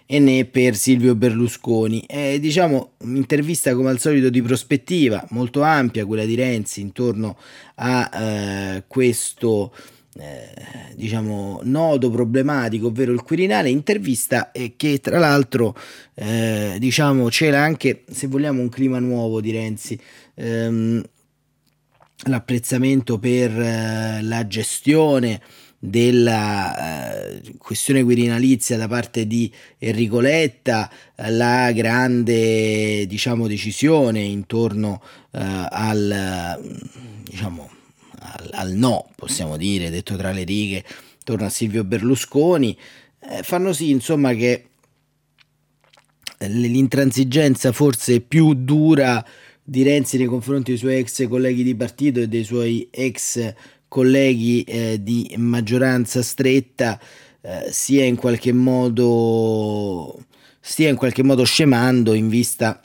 e 0.05 0.19
né 0.19 0.45
per 0.45 0.75
Silvio 0.75 1.15
Berlusconi. 1.15 2.03
È 2.07 2.39
diciamo 2.39 2.91
un'intervista 2.99 3.75
come 3.75 3.89
al 3.89 3.99
solito 3.99 4.29
di 4.29 4.41
prospettiva 4.41 5.25
molto 5.31 5.61
ampia, 5.61 6.05
quella 6.05 6.25
di 6.25 6.35
Renzi 6.35 6.81
intorno 6.81 7.37
a 7.75 8.75
uh, 8.77 8.83
questo 8.87 9.73
eh, 10.19 10.95
diciamo 10.95 11.59
nodo 11.63 12.09
problematico, 12.09 12.87
ovvero 12.87 13.11
il 13.11 13.21
Quirinale, 13.21 13.69
intervista 13.69 14.51
che 14.51 14.99
tra 14.99 15.19
l'altro 15.19 15.75
eh, 16.15 16.77
diciamo 16.79 17.27
c'era 17.29 17.61
anche, 17.61 18.03
se 18.09 18.27
vogliamo, 18.27 18.61
un 18.61 18.69
clima 18.69 18.99
nuovo 18.99 19.41
di 19.41 19.51
Renzi. 19.51 19.99
Ehm, 20.35 21.03
l'apprezzamento 22.25 23.19
per 23.19 23.51
eh, 23.51 24.21
la 24.23 24.47
gestione 24.47 25.39
della 25.79 27.35
eh, 27.35 27.53
questione 27.57 28.03
quirinalizia 28.03 28.77
da 28.77 28.87
parte 28.87 29.27
di 29.27 29.51
Enrico 29.77 30.19
Letta, 30.19 30.89
la 31.27 31.71
grande 31.71 33.05
diciamo, 33.05 33.47
decisione 33.47 34.21
intorno 34.21 35.01
eh, 35.31 35.39
al 35.69 36.59
diciamo, 37.23 37.69
al, 38.19 38.49
al 38.51 38.71
no, 38.73 39.09
possiamo 39.15 39.57
dire, 39.57 39.89
detto 39.89 40.15
tra 40.15 40.31
le 40.31 40.43
righe, 40.43 40.83
torna 41.23 41.47
a 41.47 41.49
Silvio 41.49 41.83
Berlusconi, 41.83 42.77
eh, 43.19 43.43
fanno 43.43 43.73
sì 43.73 43.89
insomma 43.89 44.33
che 44.33 44.69
l'intransigenza 46.39 47.71
forse 47.71 48.21
più 48.21 48.53
dura 48.53 49.25
di 49.63 49.83
Renzi 49.83 50.17
nei 50.17 50.27
confronti 50.27 50.71
dei 50.71 50.79
suoi 50.79 50.97
ex 50.99 51.27
colleghi 51.27 51.63
di 51.63 51.75
partito 51.75 52.19
e 52.19 52.27
dei 52.27 52.43
suoi 52.43 52.87
ex 52.91 53.53
colleghi 53.87 54.63
eh, 54.63 55.01
di 55.01 55.33
maggioranza 55.37 56.21
stretta 56.21 56.99
eh, 57.41 57.67
sia 57.71 58.05
in 58.05 58.15
qualche 58.15 58.53
modo 58.53 60.23
stia 60.59 60.89
in 60.89 60.95
qualche 60.95 61.23
modo 61.23 61.43
scemando 61.43 62.13
in 62.13 62.29
vista 62.29 62.81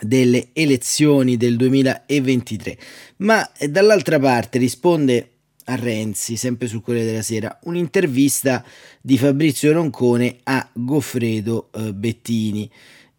delle 0.00 0.48
elezioni 0.52 1.36
del 1.36 1.56
2023. 1.56 2.76
Ma 3.18 3.52
eh, 3.52 3.68
dall'altra 3.68 4.18
parte 4.18 4.58
risponde 4.58 5.30
a 5.68 5.74
Renzi, 5.74 6.36
sempre 6.36 6.68
su 6.68 6.80
Corriere 6.80 7.06
della 7.06 7.22
Sera, 7.22 7.58
un'intervista 7.64 8.64
di 9.00 9.18
Fabrizio 9.18 9.72
Roncone 9.72 10.38
a 10.44 10.68
Goffredo 10.72 11.70
eh, 11.74 11.92
Bettini. 11.92 12.70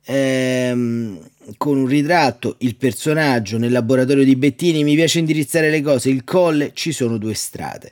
Ehm, 0.05 1.19
con 1.57 1.77
un 1.77 1.87
ritratto, 1.87 2.55
il 2.59 2.75
personaggio 2.75 3.57
nel 3.57 3.71
laboratorio 3.71 4.23
di 4.23 4.35
Bettini, 4.35 4.83
mi 4.83 4.95
piace 4.95 5.19
indirizzare 5.19 5.69
le 5.69 5.81
cose, 5.81 6.09
il 6.09 6.23
colle, 6.23 6.71
ci 6.73 6.91
sono 6.91 7.17
due 7.17 7.33
strade. 7.33 7.91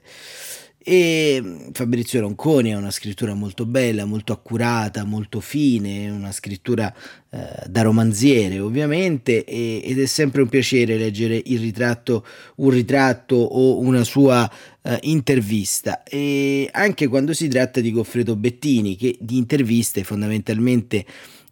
E 0.87 1.71
Fabrizio 1.71 2.19
Ronconi 2.19 2.71
ha 2.71 2.77
una 2.77 2.91
scrittura 2.91 3.33
molto 3.33 3.65
bella, 3.65 4.05
molto 4.05 4.33
accurata, 4.33 5.03
molto 5.03 5.39
fine, 5.39 6.11
una 6.11 6.31
scrittura 6.31 6.93
eh, 7.31 7.39
da 7.65 7.81
romanziere 7.81 8.59
ovviamente 8.59 9.43
e, 9.45 9.81
ed 9.83 9.99
è 9.99 10.05
sempre 10.05 10.43
un 10.43 10.47
piacere 10.47 10.95
leggere 10.95 11.41
il 11.43 11.59
ritratto, 11.59 12.23
un 12.57 12.69
ritratto 12.69 13.35
o 13.35 13.79
una 13.79 14.03
sua 14.03 14.47
eh, 14.83 14.99
intervista. 15.01 16.03
E 16.03 16.69
anche 16.71 17.07
quando 17.07 17.33
si 17.33 17.47
tratta 17.47 17.81
di 17.81 17.91
Goffredo 17.91 18.35
Bettini 18.35 18.95
che 18.95 19.17
di 19.19 19.37
interviste 19.37 20.03
fondamentalmente 20.03 21.03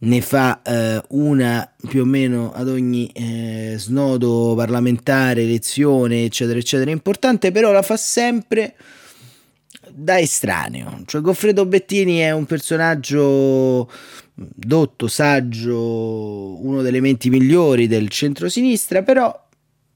ne 0.02 0.22
fa 0.22 0.62
eh, 0.62 1.02
una 1.08 1.74
più 1.88 2.02
o 2.02 2.06
meno 2.06 2.54
ad 2.54 2.68
ogni 2.68 3.08
eh, 3.08 3.78
snodo 3.80 4.54
parlamentare, 4.56 5.42
elezione 5.42 6.26
eccetera 6.26 6.60
eccetera. 6.60 6.92
Importante 6.92 7.52
però 7.52 7.72
la 7.72 7.82
fa 7.82 7.98
sempre 7.98 8.76
da 9.96 10.20
estraneo. 10.20 11.02
Cioè, 11.06 11.22
Goffredo 11.22 11.66
Bettini 11.66 12.18
è 12.18 12.32
un 12.32 12.46
personaggio 12.46 13.90
dotto, 14.34 15.08
saggio, 15.08 16.64
uno 16.64 16.82
degli 16.82 16.92
elementi 16.92 17.30
migliori 17.30 17.88
del 17.88 18.10
centro-sinistra, 18.10 19.04
però 19.04 19.40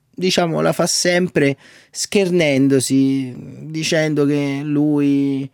diciamo 0.10 0.62
la 0.62 0.74
fa 0.74 0.86
sempre 0.86 1.58
schernendosi, 1.92 3.36
dicendo 3.64 4.26
che 4.26 4.62
lui 4.64 5.50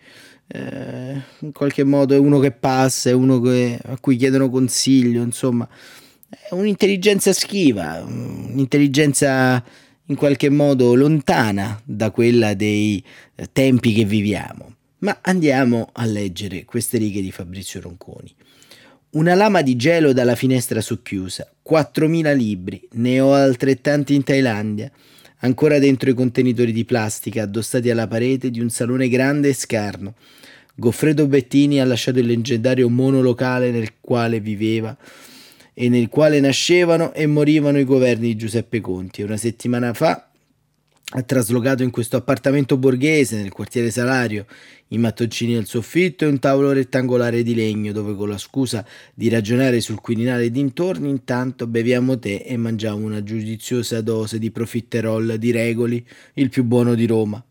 eh, 0.47 1.21
in 1.39 1.51
qualche 1.51 1.83
modo 1.83 2.13
è 2.13 2.17
uno 2.17 2.39
che 2.39 2.51
passa, 2.51 3.09
è 3.09 3.13
uno 3.13 3.39
che, 3.39 3.79
a 3.83 3.97
cui 3.99 4.17
chiedono 4.17 4.49
consiglio, 4.49 5.23
insomma, 5.23 5.67
è 6.29 6.53
un'intelligenza 6.53 7.31
schiva, 7.31 8.03
un'intelligenza 8.05 9.63
in 10.07 10.15
qualche 10.15 10.49
modo 10.49 10.95
lontana 10.95 11.79
da 11.83 12.11
quella 12.11 12.53
dei 12.53 13.03
eh, 13.35 13.47
tempi 13.51 13.93
che 13.93 14.03
viviamo. 14.03 14.75
Ma 14.99 15.19
andiamo 15.21 15.89
a 15.93 16.05
leggere 16.05 16.65
queste 16.65 16.97
righe 16.97 17.21
di 17.21 17.31
Fabrizio 17.31 17.81
Ronconi. 17.81 18.33
Una 19.11 19.35
lama 19.35 19.61
di 19.61 19.75
gelo 19.75 20.11
dalla 20.11 20.35
finestra 20.35 20.81
socchiusa, 20.81 21.51
4.000 21.69 22.35
libri, 22.35 22.87
ne 22.93 23.19
ho 23.19 23.33
altrettanti 23.33 24.15
in 24.15 24.23
Thailandia, 24.23 24.91
ancora 25.39 25.77
dentro 25.77 26.09
i 26.09 26.13
contenitori 26.13 26.71
di 26.71 26.85
plastica 26.85 27.43
addossati 27.43 27.89
alla 27.89 28.07
parete 28.07 28.49
di 28.49 28.59
un 28.59 28.69
salone 28.69 29.09
grande 29.09 29.49
e 29.49 29.53
scarno. 29.53 30.15
Goffredo 30.75 31.27
Bettini 31.27 31.79
ha 31.79 31.85
lasciato 31.85 32.19
il 32.19 32.25
leggendario 32.25 32.89
monolocale 32.89 33.69
nel 33.69 33.93
quale 34.01 34.39
viveva 34.39 34.97
e 35.73 35.89
nel 35.89 36.09
quale 36.09 36.39
nascevano 36.39 37.13
e 37.13 37.25
morivano 37.27 37.79
i 37.79 37.85
governi 37.85 38.27
di 38.27 38.35
Giuseppe 38.35 38.81
Conti. 38.81 39.21
Una 39.21 39.37
settimana 39.37 39.93
fa 39.93 40.29
ha 41.15 41.21
traslocato 41.21 41.83
in 41.83 41.91
questo 41.91 42.17
appartamento 42.17 42.77
borghese 42.77 43.35
nel 43.35 43.51
quartiere 43.51 43.91
Salario 43.91 44.45
i 44.89 44.97
mattoncini 44.97 45.55
al 45.55 45.65
soffitto 45.65 46.23
e 46.23 46.27
un 46.27 46.39
tavolo 46.39 46.71
rettangolare 46.71 47.43
di 47.43 47.55
legno 47.55 47.91
dove 47.91 48.15
con 48.15 48.29
la 48.29 48.37
scusa 48.37 48.85
di 49.13 49.27
ragionare 49.27 49.81
sul 49.81 49.99
Quirinale 49.99 50.45
e 50.45 50.51
dintorni 50.51 51.09
intanto 51.09 51.67
beviamo 51.67 52.17
tè 52.19 52.43
e 52.45 52.57
mangiamo 52.57 53.05
una 53.05 53.23
giudiziosa 53.23 54.01
dose 54.01 54.37
di 54.39 54.51
profiterol 54.51 55.37
di 55.37 55.51
Regoli, 55.51 56.05
il 56.35 56.49
più 56.49 56.63
buono 56.63 56.93
di 56.93 57.07
Roma. 57.07 57.43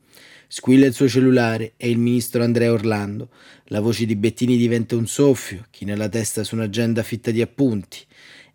Squilla 0.46 0.86
il 0.86 0.92
suo 0.92 1.08
cellulare, 1.08 1.72
è 1.78 1.86
il 1.86 1.98
ministro 1.98 2.42
Andrea 2.42 2.70
Orlando. 2.70 3.30
La 3.68 3.80
voce 3.80 4.04
di 4.04 4.14
Bettini 4.16 4.58
diventa 4.58 4.94
un 4.96 5.06
soffio, 5.06 5.64
chi 5.70 5.86
nella 5.86 6.10
testa 6.10 6.44
su 6.44 6.54
un'agenda 6.54 7.02
fitta 7.02 7.30
di 7.30 7.40
appunti. 7.40 7.98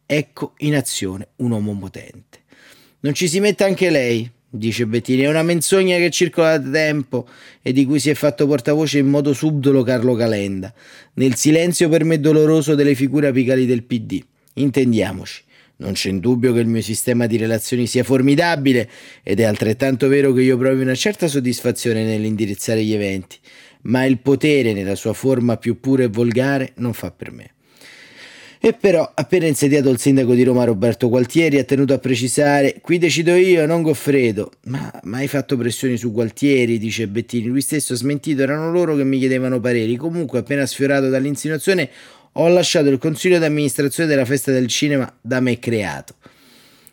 Ecco 0.10 0.54
in 0.60 0.74
azione 0.74 1.28
un 1.38 1.52
uomo 1.52 1.78
potente. 1.78 2.40
Non 3.02 3.14
ci 3.14 3.28
si 3.28 3.42
mette 3.42 3.66
anche 3.66 3.90
lei, 3.90 4.32
dice 4.50 4.86
Bettini, 4.88 5.24
è 5.24 5.28
una 5.28 5.44
menzogna 5.44 5.98
che 5.98 6.10
circola 6.12 6.58
da 6.58 6.72
tempo 6.72 7.28
e 7.62 7.74
di 7.74 7.84
cui 7.84 8.00
si 8.00 8.10
è 8.10 8.14
fatto 8.14 8.48
portavoce 8.48 9.00
in 9.00 9.08
modo 9.08 9.34
subdolo 9.34 9.84
Carlo 9.84 10.16
Calenda, 10.16 10.74
nel 11.16 11.36
silenzio 11.36 11.90
per 11.90 12.06
me 12.06 12.22
doloroso 12.22 12.74
delle 12.74 12.96
figure 12.96 13.28
apicali 13.28 13.66
del 13.66 13.84
PD. 13.84 14.24
Intendiamoci. 14.54 15.44
Non 15.80 15.92
c'è 15.92 16.12
dubbio 16.14 16.54
che 16.54 16.62
il 16.62 16.68
mio 16.68 16.82
sistema 16.82 17.28
di 17.28 17.36
relazioni 17.36 17.86
sia 17.86 18.06
formidabile 18.06 18.90
ed 19.22 19.42
è 19.42 19.44
altrettanto 19.44 20.08
vero 20.08 20.32
che 20.32 20.42
io 20.42 20.58
provi 20.58 20.84
una 20.84 20.96
certa 20.96 21.28
soddisfazione 21.28 22.06
nell'indirizzare 22.06 22.82
gli 22.82 22.94
eventi, 22.94 23.38
ma 23.82 24.06
il 24.06 24.20
potere 24.20 24.72
nella 24.72 24.96
sua 24.96 25.12
forma 25.12 25.58
più 25.58 25.82
pura 25.82 26.04
e 26.04 26.08
volgare 26.08 26.72
non 26.78 26.94
fa 26.94 27.12
per 27.12 27.32
me. 27.34 27.52
E 28.60 28.74
però, 28.74 29.12
appena 29.14 29.46
insediato 29.46 29.90
il 29.90 30.00
sindaco 30.00 30.34
di 30.34 30.44
Roma 30.44 30.64
Roberto 30.64 31.10
Gualtieri, 31.10 31.60
ha 31.60 31.64
tenuto 31.64 31.94
a 31.94 32.00
precisare: 32.00 32.80
Qui 32.82 32.98
decido 32.98 33.36
io, 33.36 33.66
non 33.66 33.84
Goffredo. 33.84 34.52
Ma, 34.66 34.92
ma 35.04 35.18
hai 35.18 35.28
fatto 35.28 35.56
pressioni 35.58 35.96
su 35.96 36.12
Gualtieri, 36.12 36.80
dice 36.80 37.08
Bettini. 37.08 37.46
Lui 37.46 37.62
stesso 37.62 37.94
ha 37.94 37.98
smentito, 37.98 38.42
erano 38.42 38.72
loro 38.72 38.96
che 38.96 39.04
mi 39.04 39.20
chiedevano 39.20 39.60
pareri. 39.60 39.96
Comunque, 39.96 40.40
appena 40.40 40.66
sfiorato 40.66 41.10
dall'insinuazione, 41.10 41.90
ho 42.34 42.48
lasciato 42.48 42.90
il 42.90 42.98
consiglio 42.98 43.40
d'amministrazione 43.40 44.10
della 44.10 44.26
festa 44.26 44.52
del 44.52 44.68
cinema 44.68 45.12
da 45.22 45.40
me 45.40 45.60
creato. 45.60 46.16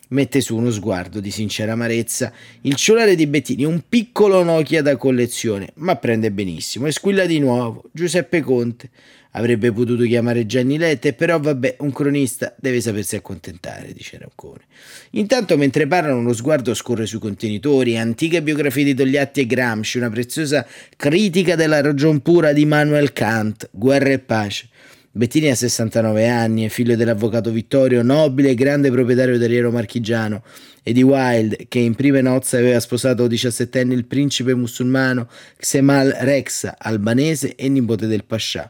Mette 0.09 0.39
su 0.39 0.55
uno 0.55 0.69
sguardo 0.69 1.19
di 1.19 1.31
sincera 1.31 1.71
amarezza 1.71 2.31
il 2.61 2.75
cellulare 2.75 3.15
di 3.15 3.25
Bettini, 3.25 3.65
un 3.65 3.81
piccolo 3.89 4.43
Nokia 4.43 4.83
da 4.83 4.97
collezione, 4.97 5.69
ma 5.75 5.95
prende 5.95 6.31
benissimo 6.31 6.85
e 6.85 6.91
squilla 6.91 7.25
di 7.25 7.39
nuovo 7.39 7.85
Giuseppe 7.91 8.41
Conte. 8.41 8.89
Avrebbe 9.35 9.71
potuto 9.71 10.03
chiamare 10.03 10.45
Gianni 10.45 10.77
Letta, 10.77 11.11
però 11.13 11.39
vabbè, 11.39 11.77
un 11.79 11.91
cronista 11.91 12.53
deve 12.57 12.81
sapersi 12.81 13.15
accontentare, 13.15 13.91
dice 13.93 14.17
Roncone. 14.17 14.63
Intanto, 15.11 15.57
mentre 15.57 15.87
parlano, 15.87 16.19
uno 16.19 16.33
sguardo 16.33 16.73
scorre 16.73 17.05
sui 17.05 17.19
contenitori, 17.19 17.97
antiche 17.97 18.41
biografie 18.41 18.85
di 18.85 18.93
Togliatti 18.93 19.41
e 19.41 19.45
Gramsci, 19.45 19.97
una 19.97 20.09
preziosa 20.09 20.65
critica 20.95 21.55
della 21.55 21.81
ragion 21.81 22.21
pura 22.21 22.53
di 22.53 22.65
Manuel 22.65 23.11
Kant, 23.13 23.69
Guerra 23.71 24.09
e 24.09 24.19
pace. 24.19 24.69
Bettini 25.11 25.49
ha 25.49 25.55
69 25.55 26.27
anni, 26.27 26.65
è 26.65 26.69
figlio 26.69 26.95
dell'avvocato 26.95 27.49
Vittorio, 27.49 28.01
nobile 28.03 28.49
e 28.49 28.55
grande 28.55 28.91
proprietario 28.91 29.37
terriero 29.37 29.71
marchigiano, 29.71 30.43
e 30.81 30.93
di 30.93 31.03
Wilde, 31.03 31.65
che 31.67 31.79
in 31.79 31.95
prime 31.95 32.21
nozze 32.21 32.57
aveva 32.57 32.79
sposato 32.79 33.27
17 33.27 33.79
anni 33.79 33.93
il 33.93 34.05
principe 34.05 34.53
musulmano 34.55 35.27
Xemal 35.57 36.17
Rexa, 36.19 36.75
albanese 36.77 37.55
e 37.55 37.67
nipote 37.69 38.07
del 38.07 38.23
Pascià. 38.25 38.69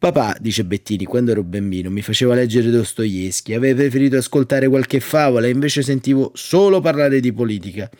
Papà, 0.00 0.34
dice 0.40 0.64
Bettini, 0.64 1.04
quando 1.04 1.30
ero 1.30 1.42
bambino 1.42 1.90
mi 1.90 2.00
faceva 2.00 2.34
leggere 2.34 2.70
Dostoevsky, 2.70 3.52
avevo 3.52 3.80
preferito 3.80 4.16
ascoltare 4.16 4.66
qualche 4.66 4.98
favola 4.98 5.46
e 5.46 5.50
invece 5.50 5.82
sentivo 5.82 6.30
solo 6.32 6.80
parlare 6.80 7.20
di 7.20 7.34
politica. 7.34 7.90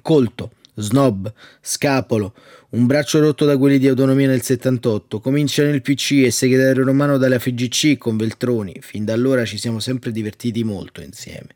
Colto, 0.00 0.52
snob, 0.76 1.30
scapolo, 1.60 2.34
un 2.70 2.86
braccio 2.86 3.20
rotto 3.20 3.44
da 3.44 3.58
quelli 3.58 3.78
di 3.78 3.86
autonomia 3.86 4.28
nel 4.28 4.40
78, 4.40 5.20
comincia 5.20 5.62
nel 5.62 5.82
PC 5.82 6.22
e 6.24 6.30
segretario 6.30 6.84
romano 6.84 7.18
dalla 7.18 7.38
FGC 7.38 7.98
con 7.98 8.16
Veltroni, 8.16 8.78
fin 8.80 9.04
da 9.04 9.12
allora 9.12 9.44
ci 9.44 9.58
siamo 9.58 9.80
sempre 9.80 10.10
divertiti 10.10 10.64
molto 10.64 11.02
insieme. 11.02 11.48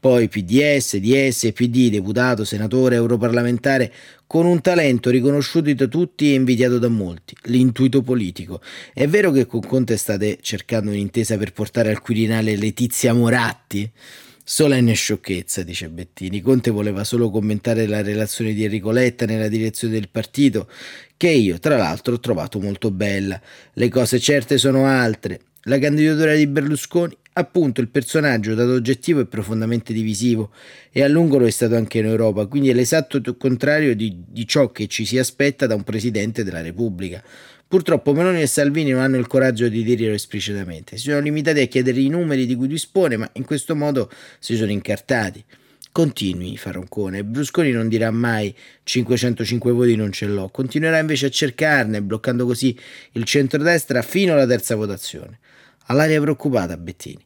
Poi 0.00 0.28
PDS, 0.28 0.96
DS, 0.96 1.52
PD, 1.52 1.90
deputato, 1.90 2.44
senatore, 2.44 2.94
europarlamentare, 2.94 3.92
con 4.26 4.46
un 4.46 4.62
talento 4.62 5.10
riconosciuto 5.10 5.74
da 5.74 5.86
tutti 5.88 6.30
e 6.30 6.34
invidiato 6.34 6.78
da 6.78 6.88
molti, 6.88 7.36
l'intuito 7.44 8.00
politico. 8.00 8.62
È 8.94 9.06
vero 9.06 9.30
che 9.30 9.44
con 9.44 9.60
Conte 9.60 9.98
state 9.98 10.38
cercando 10.40 10.90
un'intesa 10.90 11.36
per 11.36 11.52
portare 11.52 11.90
al 11.90 12.00
Quirinale 12.00 12.56
Letizia 12.56 13.12
Moratti? 13.12 13.90
Solenne 14.42 14.94
sciocchezza, 14.94 15.62
dice 15.62 15.90
Bettini. 15.90 16.40
Conte 16.40 16.70
voleva 16.70 17.04
solo 17.04 17.28
commentare 17.28 17.86
la 17.86 18.00
relazione 18.00 18.54
di 18.54 18.64
Enrico 18.64 18.90
Letta 18.90 19.26
nella 19.26 19.48
direzione 19.48 19.92
del 19.92 20.08
partito, 20.08 20.66
che 21.16 21.28
io, 21.28 21.58
tra 21.58 21.76
l'altro, 21.76 22.14
ho 22.14 22.20
trovato 22.20 22.58
molto 22.58 22.90
bella. 22.90 23.38
Le 23.74 23.88
cose 23.90 24.18
certe 24.18 24.56
sono 24.56 24.86
altre. 24.86 25.40
La 25.64 25.78
candidatura 25.78 26.34
di 26.34 26.46
Berlusconi, 26.46 27.14
appunto, 27.32 27.80
il 27.80 27.88
personaggio 27.88 28.54
dato 28.54 28.72
oggettivo 28.72 29.20
è 29.20 29.26
profondamente 29.26 29.92
divisivo 29.92 30.52
e 30.90 31.02
a 31.02 31.08
lungo 31.08 31.38
lo 31.38 31.46
è 31.46 31.50
stato 31.50 31.76
anche 31.76 31.98
in 31.98 32.06
Europa, 32.06 32.46
quindi 32.46 32.70
è 32.70 32.74
l'esatto 32.74 33.20
contrario 33.36 33.94
di, 33.94 34.22
di 34.26 34.46
ciò 34.46 34.70
che 34.70 34.86
ci 34.86 35.04
si 35.04 35.18
aspetta 35.18 35.66
da 35.66 35.74
un 35.74 35.84
presidente 35.84 36.44
della 36.44 36.60
Repubblica. 36.60 37.22
Purtroppo 37.68 38.12
Meloni 38.12 38.42
e 38.42 38.48
Salvini 38.48 38.90
non 38.90 39.00
hanno 39.00 39.16
il 39.16 39.28
coraggio 39.28 39.68
di 39.68 39.84
dirlo 39.84 40.12
esplicitamente, 40.12 40.96
si 40.96 41.04
sono 41.04 41.20
limitati 41.20 41.60
a 41.60 41.66
chiedere 41.66 42.00
i 42.00 42.08
numeri 42.08 42.44
di 42.44 42.56
cui 42.56 42.66
dispone, 42.66 43.16
ma 43.16 43.30
in 43.34 43.44
questo 43.44 43.76
modo 43.76 44.10
si 44.40 44.56
sono 44.56 44.72
incartati. 44.72 45.44
Continui, 45.92 46.56
fa 46.56 46.70
Roncone. 46.70 47.24
Brusconi 47.24 47.72
non 47.72 47.88
dirà 47.88 48.12
mai 48.12 48.54
505 48.84 49.72
voti 49.72 49.96
non 49.96 50.12
ce 50.12 50.26
l'ho, 50.26 50.48
continuerà 50.48 50.98
invece 50.98 51.26
a 51.26 51.30
cercarne, 51.30 52.00
bloccando 52.00 52.46
così 52.46 52.76
il 53.12 53.24
centrodestra 53.24 54.02
fino 54.02 54.32
alla 54.32 54.46
terza 54.46 54.76
votazione. 54.76 55.38
All'aria 55.90 56.20
preoccupata 56.20 56.76
Bettini. 56.76 57.24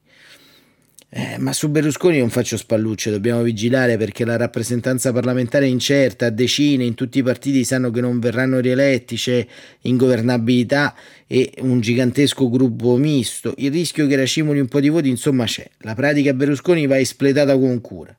Eh, 1.10 1.38
ma 1.38 1.52
su 1.52 1.68
Berlusconi 1.68 2.18
non 2.18 2.30
faccio 2.30 2.56
spallucce, 2.56 3.10
dobbiamo 3.10 3.42
vigilare 3.42 3.96
perché 3.96 4.24
la 4.24 4.36
rappresentanza 4.36 5.12
parlamentare 5.12 5.66
è 5.66 5.68
incerta, 5.68 6.28
decine, 6.30 6.82
in 6.82 6.94
tutti 6.94 7.18
i 7.18 7.22
partiti 7.22 7.62
sanno 7.62 7.92
che 7.92 8.00
non 8.00 8.18
verranno 8.18 8.58
rieletti, 8.58 9.14
c'è 9.14 9.46
ingovernabilità 9.82 10.96
e 11.28 11.52
un 11.60 11.78
gigantesco 11.80 12.50
gruppo 12.50 12.96
misto, 12.96 13.54
il 13.58 13.70
rischio 13.70 14.08
che 14.08 14.16
racimoli 14.16 14.58
un 14.58 14.66
po' 14.66 14.80
di 14.80 14.88
voti 14.88 15.08
insomma 15.08 15.44
c'è, 15.44 15.70
la 15.82 15.94
pratica 15.94 16.32
Berlusconi 16.32 16.88
va 16.88 16.98
espletata 16.98 17.56
con 17.56 17.80
cura. 17.80 18.16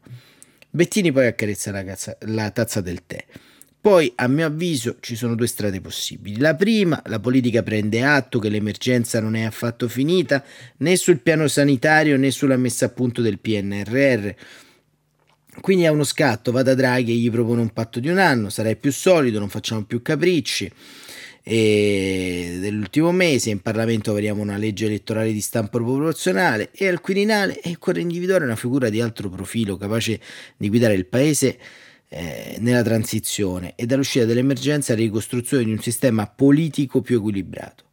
Bettini 0.69 1.11
poi 1.11 1.25
accarezza 1.25 1.71
la, 1.71 1.83
cazza, 1.83 2.15
la 2.21 2.49
tazza 2.51 2.79
del 2.79 3.05
tè. 3.05 3.25
Poi, 3.85 4.11
a 4.15 4.27
mio 4.27 4.47
avviso, 4.47 4.97
ci 4.99 5.15
sono 5.15 5.35
due 5.35 5.45
strade 5.45 5.79
possibili. 5.79 6.39
La 6.39 6.55
prima, 6.55 6.99
la 7.05 7.19
politica 7.19 7.61
prende 7.61 8.01
atto 8.01 8.39
che 8.39 8.49
l'emergenza 8.49 9.21
non 9.21 9.35
è 9.35 9.43
affatto 9.43 9.87
finita, 9.87 10.43
né 10.77 10.95
sul 10.95 11.19
piano 11.19 11.47
sanitario 11.47 12.17
né 12.17 12.31
sulla 12.31 12.57
messa 12.57 12.87
a 12.87 12.89
punto 12.89 13.21
del 13.21 13.37
PNRR. 13.37 14.29
Quindi 15.61 15.85
ha 15.85 15.91
uno 15.91 16.03
scatto, 16.03 16.51
va 16.51 16.63
da 16.63 16.73
Draghi 16.73 17.11
e 17.11 17.15
gli 17.17 17.29
propone 17.29 17.61
un 17.61 17.73
patto 17.73 17.99
di 17.99 18.09
un 18.09 18.17
anno, 18.17 18.49
sarai 18.49 18.75
più 18.75 18.91
solido, 18.91 19.37
non 19.37 19.49
facciamo 19.49 19.83
più 19.83 20.01
capricci. 20.01 20.71
Dell'ultimo 21.43 23.11
mese 23.11 23.51
in 23.51 23.61
Parlamento 23.61 24.09
avremo 24.09 24.41
una 24.41 24.57
legge 24.57 24.87
elettorale 24.87 25.31
di 25.31 25.41
stampo 25.41 25.77
proporzionale 25.77 26.71
e 26.73 26.87
al 26.87 27.01
Quirinale 27.01 27.61
occorre 27.65 28.01
individuare 28.01 28.45
una 28.45 28.55
figura 28.55 28.89
di 28.89 28.99
altro 28.99 29.29
profilo 29.29 29.77
capace 29.77 30.19
di 30.57 30.69
guidare 30.69 30.95
il 30.95 31.05
Paese 31.05 31.59
eh, 32.09 32.57
nella 32.59 32.83
transizione 32.83 33.73
e 33.75 33.85
dall'uscita 33.85 34.25
dell'emergenza 34.25 34.93
alla 34.93 35.01
ricostruzione 35.01 35.63
di 35.63 35.71
un 35.71 35.79
sistema 35.79 36.27
politico 36.27 37.01
più 37.01 37.17
equilibrato. 37.17 37.83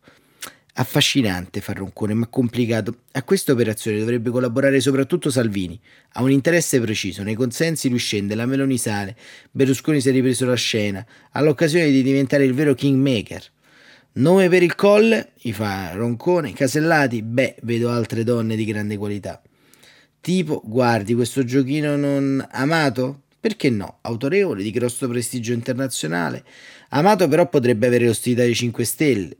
Affascinante 0.74 1.60
far 1.60 1.76
Roncone, 1.76 2.14
ma 2.14 2.26
complicato. 2.28 3.00
A 3.12 3.22
questa 3.24 3.52
operazione 3.52 3.98
dovrebbe 3.98 4.30
collaborare 4.30 4.80
soprattutto 4.80 5.30
Salvini. 5.30 5.78
Ha 6.12 6.22
un 6.22 6.30
interesse 6.30 6.80
preciso, 6.80 7.22
nei 7.22 7.34
consensi 7.34 7.90
lui 7.90 7.98
scende, 7.98 8.34
la 8.34 8.46
Meloni 8.46 8.78
sale, 8.78 9.16
Berlusconi 9.50 10.00
si 10.00 10.08
è 10.08 10.12
ripreso 10.12 10.46
la 10.46 10.54
scena, 10.54 11.04
ha 11.30 11.40
l'occasione 11.42 11.90
di 11.90 12.02
diventare 12.02 12.44
il 12.44 12.54
vero 12.54 12.74
kingmaker. 12.74 13.44
Nome 14.14 14.48
per 14.48 14.62
il 14.62 14.74
colle, 14.74 15.32
gli 15.38 15.52
fa 15.52 15.92
Roncone, 15.92 16.52
Casellati, 16.52 17.22
beh, 17.22 17.56
vedo 17.62 17.90
altre 17.90 18.24
donne 18.24 18.56
di 18.56 18.64
grande 18.64 18.96
qualità. 18.96 19.42
Tipo, 20.20 20.62
guardi, 20.64 21.14
questo 21.14 21.44
giochino 21.44 21.96
non 21.96 22.46
amato? 22.50 23.22
Perché 23.42 23.70
no? 23.70 23.98
Autorevole, 24.02 24.62
di 24.62 24.70
grosso 24.70 25.08
prestigio 25.08 25.52
internazionale. 25.52 26.44
Amato 26.90 27.26
però 27.26 27.48
potrebbe 27.48 27.88
avere 27.88 28.06
l'ostilità 28.06 28.42
dei 28.42 28.54
5 28.54 28.84
Stelle. 28.84 29.36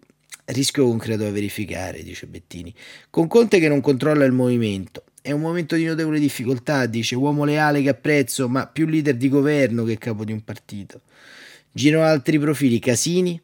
Rischio 0.47 0.87
concreto 0.87 1.23
da 1.23 1.31
verificare, 1.31 2.03
dice 2.03 2.27
Bettini. 2.27 2.75
Con 3.11 3.29
Conte 3.29 3.61
che 3.61 3.69
non 3.69 3.81
controlla 3.81 4.25
il 4.25 4.33
movimento. 4.33 5.05
È 5.23 5.31
un 5.31 5.41
momento 5.41 5.77
di 5.77 5.85
notevole 5.85 6.19
difficoltà, 6.19 6.87
dice, 6.87 7.15
uomo 7.15 7.45
leale 7.45 7.81
che 7.81 7.91
apprezzo, 7.91 8.49
ma 8.49 8.67
più 8.67 8.87
leader 8.87 9.15
di 9.15 9.29
governo 9.29 9.85
che 9.85 9.99
capo 9.99 10.25
di 10.25 10.33
un 10.33 10.43
partito. 10.43 11.03
Girano 11.71 12.03
altri 12.03 12.41
profili, 12.41 12.81
Casini 12.81 13.41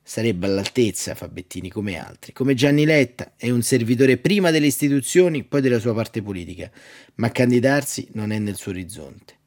sarebbe 0.00 0.46
all'altezza, 0.46 1.16
fa 1.16 1.26
Bettini, 1.26 1.70
come 1.70 1.98
altri. 1.98 2.32
Come 2.32 2.54
Gianni 2.54 2.84
Letta 2.84 3.32
è 3.36 3.50
un 3.50 3.62
servitore 3.62 4.16
prima 4.16 4.52
delle 4.52 4.66
istituzioni, 4.66 5.42
poi 5.42 5.60
della 5.60 5.80
sua 5.80 5.92
parte 5.92 6.22
politica, 6.22 6.70
ma 7.16 7.32
candidarsi 7.32 8.06
non 8.12 8.30
è 8.30 8.38
nel 8.38 8.54
suo 8.54 8.70
orizzonte. 8.70 9.37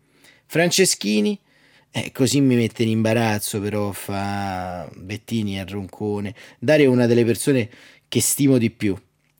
Franceschini, 0.51 1.39
eh, 1.91 2.11
così 2.11 2.41
mi 2.41 2.55
mette 2.55 2.83
in 2.83 2.89
imbarazzo, 2.89 3.61
però 3.61 3.93
fa 3.93 4.85
Bettini 4.97 5.57
a 5.57 5.63
Roncone. 5.63 6.35
Dario 6.59 6.87
è 6.87 6.93
una 6.93 7.05
delle 7.05 7.23
persone 7.23 7.69
che 8.09 8.19
stimo 8.19 8.57
di 8.57 8.69
più. 8.69 8.93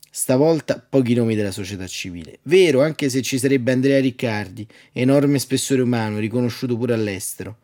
Stavolta 0.10 0.80
pochi 0.80 1.13
nomi 1.13 1.36
della 1.36 1.52
società 1.52 1.86
civile. 1.86 2.39
Vero, 2.43 2.82
anche 2.82 3.10
se 3.10 3.21
ci 3.24 3.38
sarebbe 3.38 3.74
Andrea 3.74 4.00
Riccardi, 4.00 4.65
enorme 4.93 5.38
spessore 5.38 5.82
umano, 5.82 6.17
riconosciuto 6.17 6.78
pure 6.78 6.93
all'estero. 6.93 7.58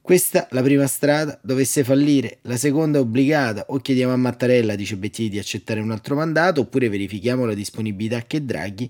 Questa 0.00 0.46
la 0.52 0.62
prima 0.62 0.86
strada, 0.86 1.40
dovesse 1.42 1.82
fallire, 1.82 2.38
la 2.42 2.56
seconda 2.56 2.98
è 2.98 3.00
obbligata, 3.00 3.64
o 3.70 3.78
chiediamo 3.78 4.12
a 4.12 4.16
Mattarella, 4.16 4.76
dice 4.76 4.96
Bettini, 4.96 5.28
di 5.28 5.40
accettare 5.40 5.80
un 5.80 5.90
altro 5.90 6.14
mandato, 6.14 6.60
oppure 6.60 6.88
verifichiamo 6.88 7.46
la 7.46 7.54
disponibilità 7.54 8.22
che 8.22 8.44
Draghi 8.44 8.88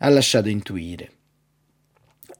ha 0.00 0.10
lasciato 0.10 0.50
intuire. 0.50 1.10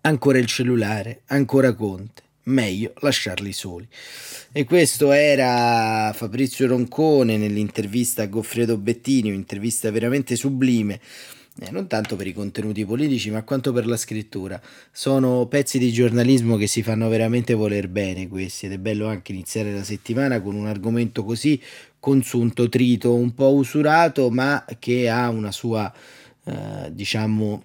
Ancora 0.06 0.36
il 0.36 0.44
cellulare, 0.44 1.22
ancora 1.28 1.72
Conte. 1.72 2.22
Meglio 2.42 2.92
lasciarli 3.00 3.54
soli. 3.54 3.88
E 4.52 4.64
questo 4.64 5.12
era 5.12 6.12
Fabrizio 6.12 6.66
Roncone 6.66 7.38
nell'intervista 7.38 8.24
a 8.24 8.26
Goffredo 8.26 8.76
Bettini, 8.76 9.30
un'intervista 9.30 9.90
veramente 9.90 10.36
sublime. 10.36 11.00
Eh, 11.58 11.70
non 11.70 11.86
tanto 11.86 12.16
per 12.16 12.26
i 12.26 12.34
contenuti 12.34 12.84
politici, 12.84 13.30
ma 13.30 13.44
quanto 13.44 13.72
per 13.72 13.86
la 13.86 13.96
scrittura. 13.96 14.60
Sono 14.92 15.46
pezzi 15.46 15.78
di 15.78 15.90
giornalismo 15.90 16.58
che 16.58 16.66
si 16.66 16.82
fanno 16.82 17.08
veramente 17.08 17.54
voler 17.54 17.88
bene 17.88 18.28
questi 18.28 18.66
ed 18.66 18.72
è 18.72 18.78
bello 18.78 19.06
anche 19.06 19.32
iniziare 19.32 19.72
la 19.72 19.84
settimana 19.84 20.42
con 20.42 20.54
un 20.54 20.66
argomento 20.66 21.24
così 21.24 21.58
consunto, 21.98 22.68
trito, 22.68 23.14
un 23.14 23.32
po' 23.32 23.54
usurato, 23.54 24.28
ma 24.28 24.66
che 24.78 25.08
ha 25.08 25.30
una 25.30 25.50
sua, 25.50 25.90
eh, 26.44 26.92
diciamo, 26.92 27.64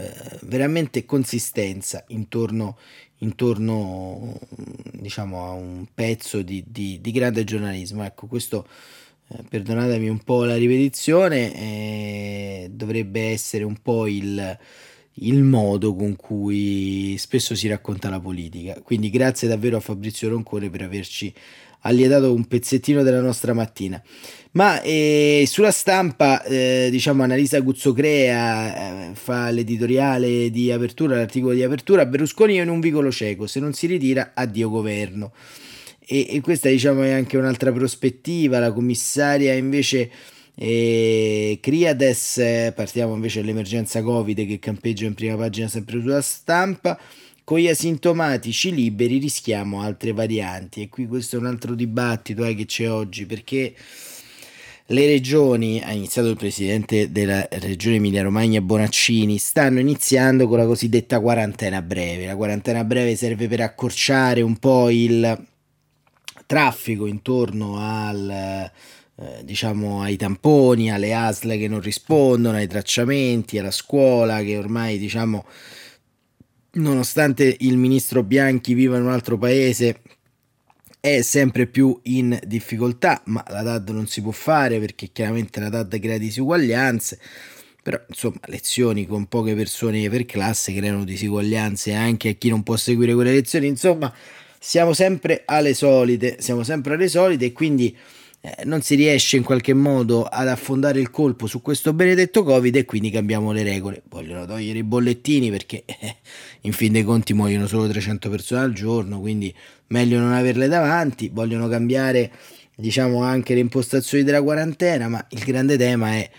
eh, 0.00 0.38
veramente 0.42 1.04
consistenza 1.04 2.04
intorno, 2.08 2.78
intorno 3.18 4.38
diciamo, 4.92 5.44
a 5.44 5.52
un 5.52 5.86
pezzo 5.92 6.42
di, 6.42 6.64
di, 6.66 7.00
di 7.00 7.10
grande 7.12 7.44
giornalismo. 7.44 8.04
Ecco, 8.04 8.26
questo 8.26 8.66
eh, 9.28 9.42
perdonatemi 9.48 10.08
un 10.08 10.18
po' 10.18 10.44
la 10.44 10.56
ripetizione, 10.56 11.54
eh, 11.54 12.68
dovrebbe 12.70 13.30
essere 13.30 13.64
un 13.64 13.76
po' 13.80 14.06
il, 14.06 14.58
il 15.20 15.42
modo 15.42 15.94
con 15.94 16.16
cui 16.16 17.16
spesso 17.18 17.54
si 17.54 17.68
racconta 17.68 18.08
la 18.08 18.20
politica. 18.20 18.80
Quindi 18.82 19.10
grazie 19.10 19.48
davvero 19.48 19.76
a 19.76 19.80
Fabrizio 19.80 20.28
Roncone 20.28 20.70
per 20.70 20.82
averci 20.82 21.32
allietato 21.82 22.32
un 22.32 22.46
pezzettino 22.46 23.02
della 23.02 23.20
nostra 23.20 23.52
mattina. 23.54 24.02
Ma 24.52 24.82
eh, 24.82 25.44
sulla 25.46 25.70
stampa, 25.70 26.42
eh, 26.42 26.88
diciamo, 26.90 27.22
Annalisa 27.22 27.60
Guzzocrea 27.60 29.10
eh, 29.10 29.14
fa 29.14 29.50
l'editoriale 29.50 30.50
di 30.50 30.72
apertura, 30.72 31.16
l'articolo 31.16 31.54
di 31.54 31.62
apertura, 31.62 32.04
Berlusconi 32.04 32.56
è 32.56 32.62
in 32.62 32.68
un 32.68 32.80
vicolo 32.80 33.10
cieco, 33.10 33.46
se 33.46 33.60
non 33.60 33.72
si 33.72 33.86
ritira, 33.86 34.32
addio 34.34 34.68
governo. 34.68 35.32
E, 36.04 36.26
e 36.30 36.40
questa 36.40 36.68
diciamo 36.68 37.02
è 37.02 37.12
anche 37.12 37.36
un'altra 37.36 37.72
prospettiva, 37.72 38.58
la 38.58 38.72
commissaria 38.72 39.54
invece... 39.54 40.10
E 40.62 41.58
Criades, 41.62 42.72
partiamo 42.74 43.14
invece 43.14 43.40
dall'emergenza 43.40 44.02
Covid 44.02 44.46
che 44.46 44.58
campeggia 44.58 45.06
in 45.06 45.14
prima 45.14 45.34
pagina 45.34 45.68
sempre 45.68 45.98
sulla 45.98 46.20
stampa. 46.20 47.00
Con 47.44 47.58
gli 47.60 47.66
asintomatici 47.66 48.70
liberi 48.70 49.16
rischiamo 49.16 49.80
altre 49.80 50.12
varianti. 50.12 50.82
E 50.82 50.90
qui 50.90 51.06
questo 51.06 51.36
è 51.36 51.38
un 51.38 51.46
altro 51.46 51.74
dibattito 51.74 52.44
eh, 52.44 52.54
che 52.54 52.66
c'è 52.66 52.90
oggi 52.90 53.24
perché 53.24 53.74
le 54.84 55.06
regioni, 55.06 55.80
ha 55.80 55.92
iniziato 55.92 56.28
il 56.28 56.36
presidente 56.36 57.10
della 57.10 57.48
regione 57.52 57.96
Emilia-Romagna 57.96 58.60
Bonaccini, 58.60 59.38
stanno 59.38 59.80
iniziando 59.80 60.46
con 60.46 60.58
la 60.58 60.66
cosiddetta 60.66 61.20
quarantena 61.20 61.80
breve. 61.80 62.26
La 62.26 62.36
quarantena 62.36 62.84
breve 62.84 63.16
serve 63.16 63.48
per 63.48 63.62
accorciare 63.62 64.42
un 64.42 64.58
po' 64.58 64.90
il 64.90 65.42
traffico 66.44 67.06
intorno 67.06 67.78
al, 67.78 68.70
eh, 69.20 69.44
diciamo, 69.44 70.00
ai 70.00 70.16
tamponi, 70.16 70.90
alle 70.90 71.12
ASL 71.12 71.58
che 71.58 71.68
non 71.68 71.80
rispondono, 71.80 72.56
ai 72.56 72.66
tracciamenti, 72.66 73.58
alla 73.58 73.70
scuola 73.70 74.42
che 74.42 74.56
ormai 74.56 74.98
diciamo, 74.98 75.44
nonostante 76.72 77.56
il 77.60 77.76
ministro 77.76 78.22
Bianchi 78.22 78.72
viva 78.72 78.96
in 78.96 79.02
un 79.04 79.10
altro 79.10 79.36
paese 79.36 80.00
è 81.00 81.20
sempre 81.22 81.66
più 81.66 81.98
in 82.04 82.38
difficoltà, 82.46 83.20
ma 83.26 83.44
la 83.48 83.62
DAD 83.62 83.90
non 83.90 84.06
si 84.06 84.22
può 84.22 84.32
fare 84.32 84.78
perché 84.78 85.10
chiaramente 85.12 85.60
la 85.60 85.68
DAD 85.68 85.98
crea 85.98 86.18
disuguaglianze, 86.18 87.18
però 87.82 87.98
insomma 88.08 88.40
lezioni 88.46 89.06
con 89.06 89.26
poche 89.26 89.54
persone 89.54 90.08
per 90.08 90.24
classe 90.24 90.74
creano 90.74 91.04
disuguaglianze 91.04 91.92
anche 91.94 92.30
a 92.30 92.32
chi 92.32 92.48
non 92.48 92.62
può 92.62 92.76
seguire 92.76 93.14
quelle 93.14 93.32
lezioni, 93.32 93.66
insomma 93.66 94.10
siamo 94.58 94.94
sempre 94.94 95.42
alle 95.44 95.74
solite, 95.74 96.36
siamo 96.40 96.62
sempre 96.62 96.94
alle 96.94 97.08
solite 97.08 97.46
e 97.46 97.52
quindi 97.52 97.94
eh, 98.42 98.64
non 98.64 98.80
si 98.80 98.94
riesce 98.94 99.36
in 99.36 99.42
qualche 99.42 99.74
modo 99.74 100.24
ad 100.24 100.48
affondare 100.48 100.98
il 100.98 101.10
colpo 101.10 101.46
su 101.46 101.60
questo 101.60 101.92
benedetto 101.92 102.42
Covid 102.42 102.74
e 102.74 102.84
quindi 102.86 103.10
cambiamo 103.10 103.52
le 103.52 103.62
regole. 103.62 104.02
Vogliono 104.08 104.46
togliere 104.46 104.78
i 104.78 104.82
bollettini 104.82 105.50
perché 105.50 105.84
eh, 105.84 106.16
in 106.62 106.72
fin 106.72 106.92
dei 106.92 107.04
conti 107.04 107.34
muoiono 107.34 107.66
solo 107.66 107.86
300 107.86 108.30
persone 108.30 108.62
al 108.62 108.72
giorno, 108.72 109.20
quindi 109.20 109.54
meglio 109.88 110.18
non 110.18 110.32
averle 110.32 110.68
davanti. 110.68 111.28
Vogliono 111.28 111.68
cambiare 111.68 112.32
diciamo 112.74 113.22
anche 113.22 113.52
le 113.52 113.60
impostazioni 113.60 114.24
della 114.24 114.42
quarantena, 114.42 115.06
ma 115.08 115.26
il 115.30 115.44
grande 115.44 115.76
tema 115.76 116.12
è 116.12 116.30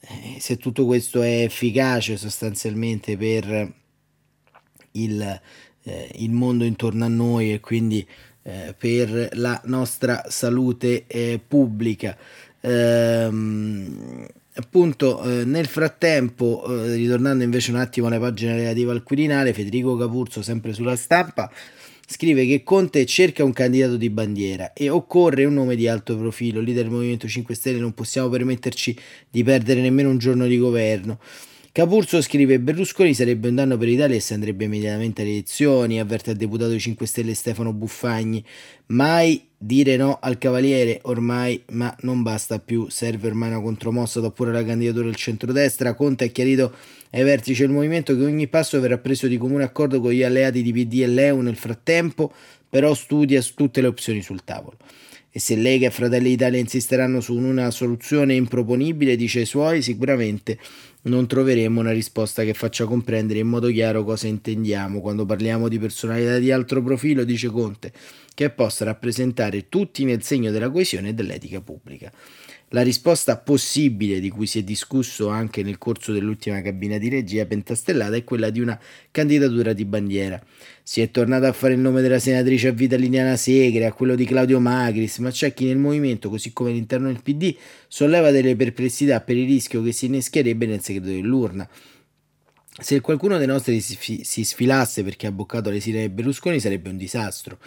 eh, 0.00 0.36
se 0.38 0.58
tutto 0.58 0.86
questo 0.86 1.22
è 1.22 1.42
efficace 1.42 2.16
sostanzialmente 2.16 3.16
per 3.16 3.72
il, 4.92 5.40
il 6.12 6.30
mondo 6.30 6.64
intorno 6.64 7.04
a 7.04 7.08
noi 7.08 7.52
e 7.52 7.58
quindi 7.58 8.06
eh, 8.48 8.74
per 8.76 9.28
la 9.34 9.60
nostra 9.64 10.24
salute 10.28 11.04
eh, 11.06 11.38
pubblica. 11.46 12.16
Ehm, 12.60 14.26
appunto 14.54 15.22
eh, 15.22 15.44
nel 15.44 15.66
frattempo 15.66 16.64
eh, 16.66 16.94
ritornando 16.94 17.44
invece 17.44 17.70
un 17.70 17.76
attimo 17.76 18.06
alle 18.06 18.18
pagine 18.18 18.56
relative 18.56 18.90
al 18.90 19.02
Quirinale 19.04 19.52
Federico 19.52 19.96
Capurzo 19.96 20.42
sempre 20.42 20.72
sulla 20.72 20.96
stampa 20.96 21.48
scrive 22.04 22.44
che 22.44 22.64
Conte 22.64 23.06
cerca 23.06 23.44
un 23.44 23.52
candidato 23.52 23.96
di 23.96 24.10
bandiera 24.10 24.72
e 24.72 24.88
occorre 24.88 25.44
un 25.44 25.54
nome 25.54 25.76
di 25.76 25.86
alto 25.86 26.16
profilo 26.16 26.60
leader 26.60 26.84
del 26.84 26.92
Movimento 26.92 27.28
5 27.28 27.54
Stelle 27.54 27.78
non 27.78 27.92
possiamo 27.92 28.28
permetterci 28.28 28.98
di 29.30 29.44
perdere 29.44 29.80
nemmeno 29.80 30.08
un 30.08 30.18
giorno 30.18 30.46
di 30.46 30.58
governo 30.58 31.20
Capurso 31.78 32.20
scrive 32.20 32.58
Berlusconi 32.58 33.14
sarebbe 33.14 33.46
un 33.46 33.54
danno 33.54 33.76
per 33.76 33.86
l'Italia 33.86 34.16
e 34.16 34.18
si 34.18 34.32
andrebbe 34.32 34.64
immediatamente 34.64 35.22
alle 35.22 35.30
elezioni, 35.30 36.00
avverte 36.00 36.30
al 36.30 36.36
deputato 36.36 36.70
dei 36.70 36.80
5 36.80 37.06
Stelle 37.06 37.34
Stefano 37.34 37.72
Buffagni. 37.72 38.44
Mai 38.86 39.46
dire 39.56 39.96
no 39.96 40.18
al 40.20 40.38
Cavaliere 40.38 40.98
ormai, 41.02 41.62
ma 41.70 41.94
non 42.00 42.22
basta 42.24 42.58
più, 42.58 42.88
serve 42.88 43.28
ormai 43.28 43.50
una 43.50 43.60
contromossa 43.60 44.18
dopo 44.18 44.44
la 44.46 44.64
candidatura 44.64 45.04
del 45.04 45.14
centrodestra. 45.14 45.94
Conte 45.94 46.24
ha 46.24 46.28
chiarito 46.30 46.74
ai 47.12 47.22
vertici 47.22 47.60
del 47.60 47.70
movimento 47.70 48.16
che 48.16 48.24
ogni 48.24 48.48
passo 48.48 48.80
verrà 48.80 48.98
preso 48.98 49.28
di 49.28 49.36
comune 49.38 49.62
accordo 49.62 50.00
con 50.00 50.10
gli 50.10 50.24
alleati 50.24 50.62
di 50.62 50.72
PD 50.72 51.02
e 51.02 51.06
Leu 51.06 51.40
nel 51.42 51.54
frattempo, 51.54 52.32
però 52.68 52.92
studia 52.92 53.40
tutte 53.54 53.80
le 53.80 53.86
opzioni 53.86 54.20
sul 54.20 54.42
tavolo. 54.42 54.78
E 55.30 55.40
se 55.40 55.56
Lega 55.56 55.88
e 55.88 55.90
Fratelli 55.90 56.30
d'Italia 56.30 56.58
insisteranno 56.58 57.20
su 57.20 57.36
una 57.36 57.70
soluzione 57.70 58.34
improponibile, 58.34 59.14
dice 59.14 59.40
ai 59.40 59.46
suoi, 59.46 59.82
sicuramente 59.82 60.58
non 61.02 61.26
troveremo 61.26 61.80
una 61.80 61.92
risposta 61.92 62.44
che 62.44 62.54
faccia 62.54 62.84
comprendere 62.86 63.38
in 63.38 63.46
modo 63.46 63.68
chiaro 63.68 64.04
cosa 64.04 64.26
intendiamo 64.26 65.00
quando 65.00 65.26
parliamo 65.26 65.68
di 65.68 65.78
personalità 65.78 66.38
di 66.38 66.50
altro 66.50 66.82
profilo, 66.82 67.24
dice 67.24 67.48
Conte, 67.48 67.92
che 68.34 68.50
possa 68.50 68.84
rappresentare 68.84 69.68
tutti 69.68 70.04
nel 70.04 70.22
segno 70.22 70.50
della 70.50 70.70
coesione 70.70 71.10
e 71.10 71.14
dell'etica 71.14 71.60
pubblica. 71.60 72.10
La 72.72 72.82
risposta 72.82 73.38
possibile 73.38 74.20
di 74.20 74.28
cui 74.28 74.46
si 74.46 74.58
è 74.58 74.62
discusso 74.62 75.28
anche 75.28 75.62
nel 75.62 75.78
corso 75.78 76.12
dell'ultima 76.12 76.60
cabina 76.60 76.98
di 76.98 77.08
regia 77.08 77.46
pentastellata 77.46 78.14
è 78.14 78.24
quella 78.24 78.50
di 78.50 78.60
una 78.60 78.78
candidatura 79.10 79.72
di 79.72 79.86
bandiera. 79.86 80.38
Si 80.82 81.00
è 81.00 81.10
tornato 81.10 81.46
a 81.46 81.52
fare 81.52 81.72
il 81.72 81.80
nome 81.80 82.02
della 82.02 82.18
senatrice 82.18 82.68
a 82.68 82.72
vita 82.72 82.96
Liliana 82.96 83.36
Segre, 83.36 83.86
a 83.86 83.92
quello 83.92 84.14
di 84.14 84.26
Claudio 84.26 84.60
Magris, 84.60 85.16
ma 85.18 85.30
c'è 85.30 85.54
chi 85.54 85.64
nel 85.64 85.78
movimento, 85.78 86.28
così 86.28 86.52
come 86.52 86.68
all'interno 86.68 87.06
del 87.06 87.22
PD, 87.22 87.56
solleva 87.88 88.30
delle 88.30 88.54
perplessità 88.54 89.22
per 89.22 89.38
il 89.38 89.46
rischio 89.46 89.82
che 89.82 89.92
si 89.92 90.04
inneschierebbe 90.04 90.66
nel 90.66 90.82
segreto 90.82 91.06
dell'urna. 91.06 91.66
Se 92.80 93.00
qualcuno 93.00 93.38
dei 93.38 93.46
nostri 93.46 93.80
si 93.80 94.44
sfilasse 94.44 95.02
perché 95.02 95.26
ha 95.26 95.32
boccato 95.32 95.68
le 95.70 95.80
sirene 95.80 96.10
Berlusconi 96.10 96.60
sarebbe 96.60 96.90
un 96.90 96.96
disastro. 96.96 97.58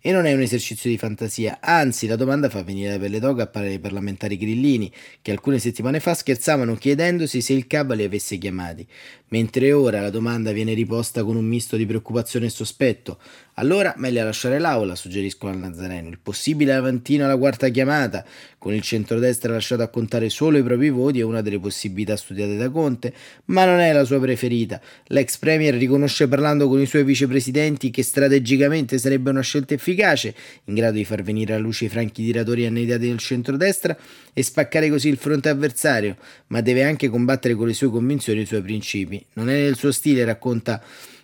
E 0.00 0.12
non 0.12 0.26
è 0.26 0.32
un 0.32 0.40
esercizio 0.40 0.88
di 0.88 0.96
fantasia, 0.96 1.58
anzi 1.60 2.06
la 2.06 2.14
domanda 2.14 2.48
fa 2.48 2.62
venire 2.62 2.92
da 2.92 2.98
pelle 3.00 3.18
d'oca 3.18 3.42
a 3.42 3.46
parlare 3.48 3.74
ai 3.74 3.80
parlamentari 3.80 4.36
grillini, 4.36 4.92
che 5.20 5.32
alcune 5.32 5.58
settimane 5.58 5.98
fa 5.98 6.14
scherzavano 6.14 6.76
chiedendosi 6.76 7.40
se 7.40 7.52
il 7.52 7.66
Cab 7.66 7.92
li 7.94 8.04
avesse 8.04 8.38
chiamati, 8.38 8.86
mentre 9.28 9.72
ora 9.72 10.00
la 10.00 10.10
domanda 10.10 10.52
viene 10.52 10.74
riposta 10.74 11.24
con 11.24 11.36
un 11.36 11.44
misto 11.44 11.76
di 11.76 11.86
preoccupazione 11.86 12.46
e 12.46 12.50
sospetto. 12.50 13.18
Allora 13.54 13.92
meglio 13.96 14.22
lasciare 14.22 14.60
l'aula, 14.60 14.94
suggeriscono 14.94 15.52
al 15.52 15.58
Nazareno. 15.58 16.08
Il 16.08 16.20
possibile 16.22 16.74
Avantino 16.74 17.24
alla 17.24 17.36
quarta 17.36 17.68
chiamata, 17.70 18.24
con 18.56 18.72
il 18.72 18.82
centrodestra 18.82 19.52
lasciato 19.52 19.82
a 19.82 19.88
contare 19.88 20.28
solo 20.28 20.58
i 20.58 20.62
propri 20.62 20.90
voti, 20.90 21.18
è 21.18 21.24
una 21.24 21.42
delle 21.42 21.58
possibilità 21.58 22.16
studiate 22.16 22.56
da 22.56 22.70
Conte, 22.70 23.12
ma 23.46 23.64
non 23.64 23.80
è 23.80 23.92
la 23.92 24.04
sua 24.04 24.20
preferita. 24.20 24.80
L'ex 25.06 25.38
Premier 25.38 25.74
riconosce 25.74 26.28
parlando 26.28 26.68
con 26.68 26.80
i 26.80 26.86
suoi 26.86 27.02
vicepresidenti 27.02 27.90
che 27.90 28.04
strategicamente 28.04 28.96
sarebbe 28.96 29.30
una 29.30 29.40
scelta 29.40 29.74
efficace, 29.74 30.34
in 30.66 30.74
grado 30.74 30.96
di 30.96 31.04
far 31.04 31.22
venire 31.22 31.54
alla 31.54 31.62
luce 31.62 31.86
i 31.86 31.88
franchi 31.88 32.24
tiratori 32.24 32.64
annidati 32.64 33.08
del 33.08 33.18
centrodestra 33.18 33.96
e 34.32 34.42
spaccare 34.44 34.88
così 34.88 35.08
il 35.08 35.16
fronte 35.16 35.48
avversario, 35.48 36.16
ma 36.48 36.60
deve 36.60 36.84
anche 36.84 37.08
combattere 37.08 37.54
con 37.54 37.66
le 37.66 37.74
sue 37.74 37.90
convinzioni 37.90 38.38
e 38.38 38.42
i 38.42 38.46
suoi 38.46 38.62
principi. 38.62 39.17
Non 39.34 39.48
è 39.48 39.54
nel 39.54 39.76
suo 39.76 39.92
stile, 39.92 40.24
racconta 40.24 40.82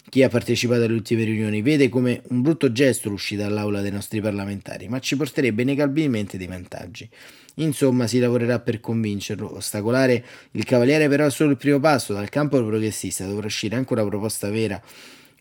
chi 0.09 0.22
ha 0.22 0.28
partecipato 0.28 0.85
alle 0.85 0.92
ultime 0.92 1.24
riunioni 1.24 1.61
vede 1.62 1.88
come 1.88 2.22
un 2.28 2.42
brutto 2.42 2.70
gesto 2.70 3.09
l'uscita 3.09 3.44
dall'aula 3.44 3.80
dei 3.80 3.90
nostri 3.90 4.20
parlamentari, 4.20 4.87
ma 4.87 5.00
ci 5.00 5.16
porterebbe 5.16 5.62
inegabilmente 5.62 6.37
dei 6.37 6.46
vantaggi. 6.46 7.09
Insomma, 7.57 8.07
si 8.07 8.18
lavorerà 8.18 8.59
per 8.61 8.80
convincerlo. 8.80 9.57
Ostacolare 9.57 10.24
il 10.52 10.64
Cavaliere 10.64 11.09
però 11.09 11.26
è 11.26 11.30
solo 11.30 11.50
il 11.50 11.57
primo 11.57 11.80
passo. 11.80 12.12
Dal 12.12 12.28
campo 12.28 12.62
progressista 12.64 13.26
dovrà 13.26 13.46
uscire 13.46 13.76
anche 13.76 13.92
una 13.92 14.04
proposta 14.07 14.50
vera 14.50 14.80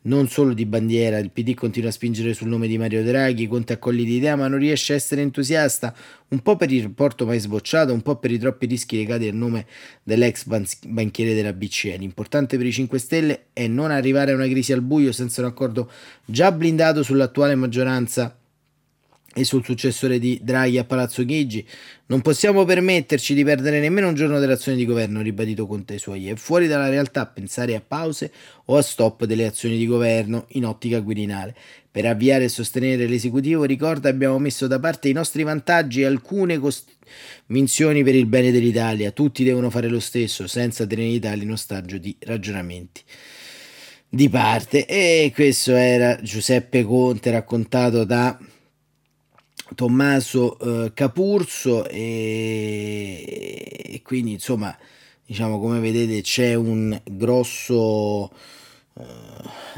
non 0.03 0.27
solo 0.27 0.53
di 0.53 0.65
bandiera, 0.65 1.17
il 1.17 1.31
PD 1.31 1.53
continua 1.53 1.89
a 1.89 1.91
spingere 1.91 2.33
sul 2.33 2.47
nome 2.47 2.67
di 2.67 2.77
Mario 2.77 3.03
Draghi, 3.03 3.47
Conte 3.47 3.73
accoglie 3.73 4.03
l'idea 4.03 4.35
ma 4.35 4.47
non 4.47 4.59
riesce 4.59 4.93
a 4.93 4.95
essere 4.95 5.21
entusiasta, 5.21 5.95
un 6.29 6.39
po' 6.39 6.55
per 6.55 6.71
il 6.71 6.83
rapporto 6.83 7.25
mai 7.25 7.39
sbocciato, 7.39 7.93
un 7.93 8.01
po' 8.01 8.17
per 8.17 8.31
i 8.31 8.37
troppi 8.37 8.65
rischi 8.65 8.97
legati 8.97 9.27
al 9.27 9.35
nome 9.35 9.65
dell'ex 10.03 10.45
banchiere 10.87 11.33
della 11.33 11.53
BCE. 11.53 11.97
L'importante 11.97 12.57
per 12.57 12.65
i 12.65 12.71
5 12.71 12.99
Stelle 12.99 13.45
è 13.53 13.67
non 13.67 13.91
arrivare 13.91 14.31
a 14.31 14.35
una 14.35 14.47
crisi 14.47 14.73
al 14.73 14.81
buio 14.81 15.11
senza 15.11 15.41
un 15.41 15.47
accordo 15.47 15.89
già 16.25 16.51
blindato 16.51 17.03
sull'attuale 17.03 17.55
maggioranza 17.55 18.37
e 19.33 19.43
sul 19.43 19.63
successore 19.63 20.19
di 20.19 20.39
Draghi 20.41 20.77
a 20.77 20.83
Palazzo 20.83 21.25
Chigi. 21.25 21.65
Non 22.07 22.21
possiamo 22.21 22.65
permetterci 22.65 23.33
di 23.33 23.43
perdere 23.43 23.79
nemmeno 23.79 24.07
un 24.07 24.13
giorno 24.13 24.39
dell'azione 24.39 24.77
di 24.77 24.85
governo, 24.85 25.21
ribadito 25.21 25.65
Conte 25.65 25.95
e 25.95 25.97
suoi. 25.97 26.29
È 26.29 26.35
fuori 26.35 26.67
dalla 26.67 26.89
realtà 26.89 27.25
pensare 27.25 27.75
a 27.75 27.81
pause 27.81 28.31
o 28.65 28.77
a 28.77 28.81
stop 28.81 29.25
delle 29.25 29.45
azioni 29.45 29.77
di 29.77 29.87
governo 29.87 30.45
in 30.49 30.65
ottica 30.65 31.01
quirinale. 31.01 31.55
Per 31.89 32.05
avviare 32.05 32.45
e 32.45 32.49
sostenere 32.49 33.07
l'esecutivo, 33.07 33.63
ricorda, 33.63 34.09
abbiamo 34.09 34.39
messo 34.39 34.67
da 34.67 34.79
parte 34.79 35.09
i 35.09 35.13
nostri 35.13 35.43
vantaggi 35.43 36.01
e 36.01 36.05
alcune 36.05 36.59
convinzioni 36.59 38.03
per 38.03 38.15
il 38.15 38.25
bene 38.25 38.51
dell'Italia. 38.51 39.11
Tutti 39.11 39.43
devono 39.43 39.69
fare 39.69 39.87
lo 39.87 39.99
stesso, 39.99 40.47
senza 40.47 40.85
tenere 40.85 41.09
l'Italia 41.09 41.43
in 41.43 41.51
ostaggio 41.51 41.97
di 41.97 42.15
ragionamenti 42.19 43.01
di 44.13 44.29
parte. 44.29 44.85
E 44.85 45.31
questo 45.33 45.75
era 45.75 46.19
Giuseppe 46.21 46.83
Conte 46.83 47.31
raccontato 47.31 48.03
da 48.03 48.37
Tommaso 49.75 50.57
eh, 50.59 50.93
Capurso 50.93 51.87
e, 51.87 53.23
e, 53.85 54.01
quindi 54.03 54.33
insomma 54.33 54.75
diciamo 55.25 55.59
come 55.59 55.79
vedete 55.79 56.21
c'è 56.21 56.53
un 56.53 56.99
grosso 57.03 58.31
eh, 58.95 59.03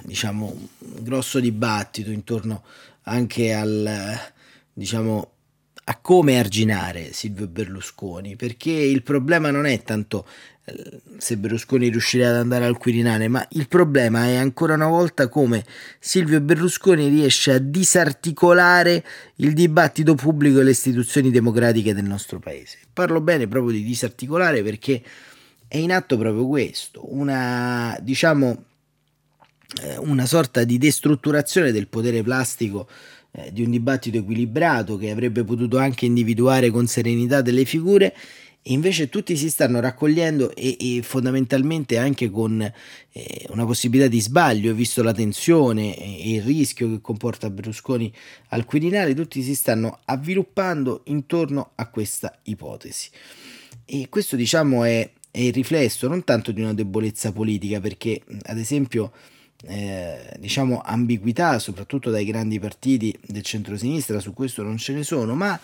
diciamo 0.04 0.46
un 0.80 1.04
grosso 1.04 1.40
dibattito 1.40 2.12
intorno 2.12 2.64
anche 3.04 3.54
al 3.54 4.18
diciamo 4.74 5.32
a 5.88 5.98
come 5.98 6.40
arginare 6.40 7.14
Silvio 7.14 7.48
Berlusconi 7.48 8.36
perché 8.36 8.72
il 8.72 9.04
problema 9.04 9.52
non 9.52 9.66
è 9.66 9.84
tanto 9.84 10.26
se 11.18 11.38
Berlusconi 11.38 11.90
riuscirà 11.90 12.30
ad 12.30 12.36
andare 12.36 12.66
al 12.66 12.78
Quirinale, 12.78 13.28
ma 13.28 13.46
il 13.52 13.68
problema 13.68 14.26
è 14.26 14.36
ancora 14.36 14.74
una 14.74 14.88
volta 14.88 15.28
come 15.28 15.64
Silvio 16.00 16.42
Berlusconi 16.42 17.08
riesce 17.08 17.52
a 17.54 17.60
disarticolare 17.60 19.04
il 19.36 19.54
dibattito 19.54 20.16
pubblico 20.16 20.60
e 20.60 20.64
le 20.64 20.72
istituzioni 20.72 21.30
democratiche 21.30 21.94
del 21.94 22.06
nostro 22.06 22.40
paese. 22.40 22.80
Parlo 22.92 23.22
bene 23.22 23.48
proprio 23.48 23.74
di 23.74 23.84
disarticolare 23.84 24.64
perché 24.64 25.04
è 25.68 25.78
in 25.78 25.92
atto 25.92 26.18
proprio 26.18 26.48
questo, 26.48 27.14
una 27.14 27.98
diciamo 28.02 28.64
eh, 29.82 29.98
una 29.98 30.26
sorta 30.26 30.64
di 30.64 30.78
destrutturazione 30.78 31.72
del 31.72 31.88
potere 31.88 32.24
plastico 32.24 32.88
eh, 33.32 33.52
di 33.52 33.64
un 33.64 33.72
dibattito 33.72 34.18
equilibrato 34.18 34.98
che 34.98 35.12
avrebbe 35.12 35.44
potuto 35.44 35.78
anche 35.78 36.06
individuare 36.06 36.70
con 36.72 36.88
serenità 36.88 37.42
delle 37.42 37.66
figure 37.66 38.16
invece 38.68 39.10
tutti 39.10 39.36
si 39.36 39.50
stanno 39.50 39.80
raccogliendo 39.80 40.56
e, 40.56 40.78
e 40.80 41.02
fondamentalmente 41.02 41.98
anche 41.98 42.30
con 42.30 42.62
eh, 42.62 43.46
una 43.50 43.66
possibilità 43.66 44.08
di 44.08 44.20
sbaglio, 44.20 44.74
visto 44.74 45.04
la 45.04 45.14
tensione 45.14 45.96
e 45.98 46.36
il 46.36 46.42
rischio 46.42 46.90
che 46.90 47.02
comporta 47.02 47.50
Berlusconi 47.50 48.12
al 48.50 48.66
Quirinale, 48.66 49.14
tutti 49.14 49.42
si 49.42 49.56
stanno 49.56 50.00
avviluppando 50.06 51.02
intorno 51.06 51.72
a 51.76 51.88
questa 51.90 52.40
ipotesi. 52.44 53.10
E 53.86 54.08
questo 54.10 54.36
diciamo 54.36 54.84
è, 54.84 55.12
è 55.30 55.40
il 55.40 55.54
riflesso 55.54 56.08
non 56.08 56.24
tanto 56.24 56.52
di 56.52 56.62
una 56.62 56.74
debolezza 56.74 57.32
politica, 57.32 57.80
perché 57.80 58.22
ad 58.44 58.58
esempio 58.58 59.12
eh, 59.68 60.36
diciamo 60.40 60.82
ambiguità, 60.84 61.60
soprattutto 61.60 62.10
dai 62.10 62.26
grandi 62.26 62.60
partiti 62.60 63.16
del 63.26 63.44
centro-sinistra, 63.44 64.20
su 64.20 64.34
questo 64.34 64.64
non 64.64 64.78
ce 64.78 64.94
ne 64.94 65.04
sono, 65.04 65.36
ma 65.36 65.60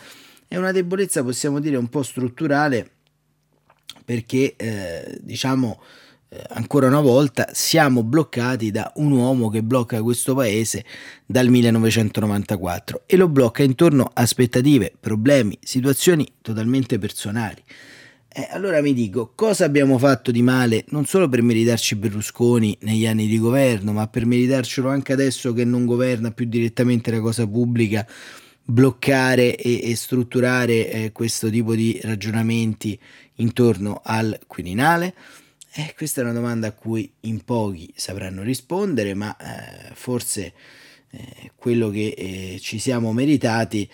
è 0.51 0.57
una 0.57 0.73
debolezza, 0.73 1.23
possiamo 1.23 1.61
dire, 1.61 1.77
un 1.77 1.87
po' 1.87 2.03
strutturale 2.03 2.91
perché, 4.03 4.55
eh, 4.57 5.17
diciamo, 5.21 5.81
eh, 6.27 6.43
ancora 6.49 6.87
una 6.87 6.99
volta 6.99 7.47
siamo 7.53 8.03
bloccati 8.03 8.69
da 8.69 8.91
un 8.95 9.13
uomo 9.13 9.47
che 9.47 9.63
blocca 9.63 10.01
questo 10.01 10.35
paese 10.35 10.83
dal 11.25 11.47
1994 11.47 13.03
e 13.05 13.15
lo 13.15 13.29
blocca 13.29 13.63
intorno 13.63 14.03
a 14.03 14.21
aspettative, 14.23 14.91
problemi, 14.99 15.57
situazioni 15.63 16.29
totalmente 16.41 16.99
personali. 16.99 17.63
Eh, 18.27 18.49
allora 18.51 18.81
mi 18.81 18.93
dico, 18.93 19.31
cosa 19.33 19.63
abbiamo 19.63 19.97
fatto 19.97 20.31
di 20.31 20.41
male 20.41 20.83
non 20.89 21.05
solo 21.05 21.29
per 21.29 21.41
meritarci 21.41 21.95
Berlusconi 21.95 22.77
negli 22.81 23.07
anni 23.07 23.27
di 23.27 23.39
governo, 23.39 23.93
ma 23.93 24.05
per 24.07 24.25
meritarcelo 24.25 24.89
anche 24.89 25.13
adesso 25.13 25.53
che 25.53 25.63
non 25.63 25.85
governa 25.85 26.31
più 26.31 26.45
direttamente 26.45 27.09
la 27.09 27.21
cosa 27.21 27.47
pubblica 27.47 28.05
bloccare 28.71 29.55
e, 29.55 29.91
e 29.91 29.95
strutturare 29.95 30.89
eh, 30.89 31.11
questo 31.11 31.49
tipo 31.49 31.75
di 31.75 31.99
ragionamenti 32.03 32.97
intorno 33.35 34.01
al 34.03 34.39
Quirinale? 34.47 35.13
Eh, 35.73 35.93
questa 35.95 36.21
è 36.21 36.23
una 36.23 36.33
domanda 36.33 36.67
a 36.67 36.71
cui 36.71 37.11
in 37.21 37.43
pochi 37.43 37.91
sapranno 37.95 38.43
rispondere, 38.43 39.13
ma 39.13 39.35
eh, 39.37 39.91
forse 39.93 40.53
eh, 41.11 41.51
quello 41.55 41.89
che 41.89 42.13
eh, 42.17 42.59
ci 42.61 42.79
siamo 42.79 43.11
meritati 43.11 43.89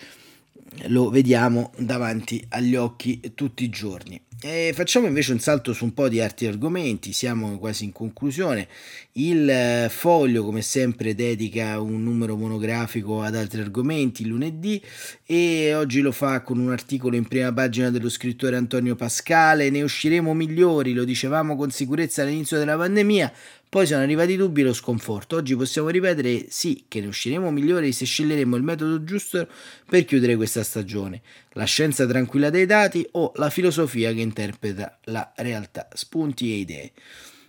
lo 0.86 1.10
vediamo 1.10 1.72
davanti 1.76 2.44
agli 2.50 2.76
occhi 2.76 3.32
tutti 3.34 3.64
i 3.64 3.68
giorni. 3.68 4.20
E 4.40 4.70
facciamo 4.72 5.08
invece 5.08 5.32
un 5.32 5.40
salto 5.40 5.72
su 5.72 5.82
un 5.82 5.92
po' 5.92 6.08
di 6.08 6.20
altri 6.20 6.46
argomenti, 6.46 7.12
siamo 7.12 7.58
quasi 7.58 7.82
in 7.82 7.90
conclusione. 7.90 8.68
Il 9.14 9.50
eh, 9.50 9.88
foglio, 9.90 10.44
come 10.44 10.62
sempre, 10.62 11.16
dedica 11.16 11.80
un 11.80 12.04
numero 12.04 12.36
monografico 12.36 13.20
ad 13.20 13.34
altri 13.34 13.60
argomenti 13.60 14.24
lunedì 14.24 14.80
e 15.26 15.74
oggi 15.74 16.00
lo 16.00 16.12
fa 16.12 16.42
con 16.42 16.60
un 16.60 16.70
articolo 16.70 17.16
in 17.16 17.26
prima 17.26 17.52
pagina 17.52 17.90
dello 17.90 18.08
scrittore 18.08 18.54
Antonio 18.54 18.94
Pascale. 18.94 19.70
Ne 19.70 19.82
usciremo 19.82 20.32
migliori, 20.34 20.92
lo 20.92 21.02
dicevamo 21.02 21.56
con 21.56 21.72
sicurezza 21.72 22.22
all'inizio 22.22 22.58
della 22.58 22.76
pandemia, 22.76 23.32
poi 23.68 23.86
sono 23.86 24.02
arrivati 24.02 24.32
i 24.32 24.36
dubbi 24.36 24.62
e 24.62 24.64
lo 24.64 24.72
sconforto. 24.72 25.36
Oggi 25.36 25.54
possiamo 25.54 25.88
ripetere 25.88 26.46
sì 26.48 26.84
che 26.88 27.00
ne 27.00 27.08
usciremo 27.08 27.50
migliori 27.50 27.92
se 27.92 28.06
sceglieremo 28.06 28.56
il 28.56 28.62
metodo 28.62 29.04
giusto 29.04 29.46
per 29.86 30.04
chiudere 30.06 30.36
questa 30.36 30.62
stagione. 30.62 31.20
La 31.52 31.64
scienza 31.64 32.06
tranquilla 32.06 32.48
dei 32.48 32.64
dati 32.64 33.06
o 33.12 33.32
la 33.36 33.50
filosofia 33.50 34.12
che 34.12 34.20
interpreta 34.20 34.98
la 35.04 35.32
realtà. 35.36 35.88
Spunti 35.92 36.52
e 36.52 36.56
idee. 36.56 36.92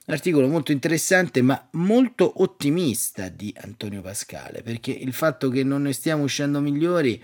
Articolo 0.07 0.47
molto 0.47 0.71
interessante 0.71 1.41
ma 1.41 1.69
molto 1.73 2.41
ottimista 2.41 3.29
di 3.29 3.53
Antonio 3.61 4.01
Pascale 4.01 4.61
perché 4.63 4.91
il 4.91 5.13
fatto 5.13 5.49
che 5.49 5.63
non 5.63 5.83
ne 5.83 5.93
stiamo 5.93 6.23
uscendo 6.23 6.59
migliori 6.59 7.23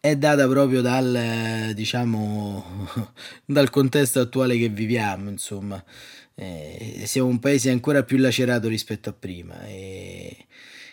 è 0.00 0.16
data 0.16 0.48
proprio 0.48 0.80
dal 0.80 1.72
diciamo 1.74 2.88
dal 3.44 3.70
contesto 3.70 4.20
attuale 4.20 4.56
che 4.56 4.68
viviamo 4.68 5.28
insomma 5.28 5.82
eh, 6.38 7.02
siamo 7.06 7.28
un 7.28 7.38
paese 7.38 7.70
ancora 7.70 8.02
più 8.02 8.18
lacerato 8.18 8.68
rispetto 8.68 9.08
a 9.08 9.14
prima 9.14 9.64
e, 9.66 10.36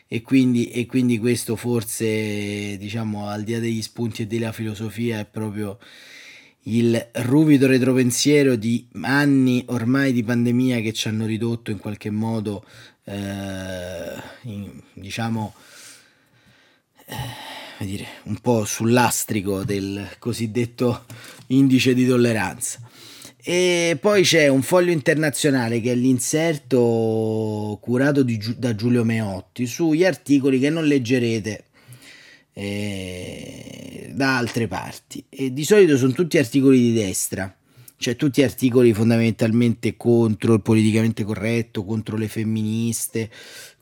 e, 0.07 0.21
quindi, 0.21 0.69
e 0.69 0.85
quindi 0.85 1.19
questo 1.19 1.57
forse 1.57 2.77
diciamo 2.77 3.27
al 3.27 3.43
di 3.43 3.51
là 3.51 3.59
degli 3.59 3.81
spunti 3.81 4.21
e 4.21 4.27
della 4.27 4.53
filosofia 4.53 5.19
è 5.19 5.25
proprio 5.25 5.77
il 6.67 7.09
ruvido 7.15 7.67
retropensiero 7.67 8.55
di 8.55 8.87
anni 9.01 9.65
ormai 9.67 10.13
di 10.13 10.23
pandemia 10.23 10.79
che 10.79 10.93
ci 10.93 11.09
hanno 11.09 11.25
ridotto 11.25 11.71
in 11.71 11.77
qualche 11.77 12.09
modo 12.09 12.65
eh, 13.03 14.15
in, 14.43 14.81
diciamo 14.93 15.53
eh, 17.05 17.85
dire, 17.85 18.07
un 18.23 18.39
po' 18.39 18.63
sull'astrico 18.63 19.65
del 19.65 20.07
cosiddetto 20.19 21.03
indice 21.47 21.93
di 21.93 22.07
tolleranza 22.07 22.91
e 23.45 23.97
poi 23.99 24.23
c'è 24.23 24.47
un 24.47 24.61
foglio 24.61 24.91
internazionale 24.91 25.81
che 25.81 25.91
è 25.91 25.95
l'inserto 25.95 27.77
curato 27.81 28.23
di, 28.23 28.39
da 28.57 28.73
Giulio 28.73 29.03
Meotti 29.03 29.65
sugli 29.65 30.05
articoli 30.05 30.59
che 30.59 30.69
non 30.69 30.85
leggerete 30.85 31.65
eh, 32.53 34.11
da 34.13 34.37
altre 34.37 34.67
parti. 34.67 35.25
E 35.27 35.51
di 35.51 35.65
solito 35.65 35.97
sono 35.97 36.13
tutti 36.13 36.37
articoli 36.37 36.79
di 36.79 36.93
destra, 36.93 37.53
cioè 37.97 38.15
tutti 38.15 38.41
articoli 38.43 38.93
fondamentalmente 38.93 39.97
contro 39.97 40.53
il 40.53 40.61
politicamente 40.61 41.25
corretto, 41.25 41.83
contro 41.83 42.15
le 42.15 42.29
femministe, 42.29 43.29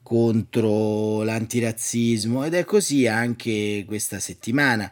contro 0.01 1.21
l'antirazzismo 1.21 2.45
ed 2.45 2.55
è 2.55 2.65
così 2.65 3.05
anche 3.05 3.83
questa 3.85 4.19
settimana 4.19 4.91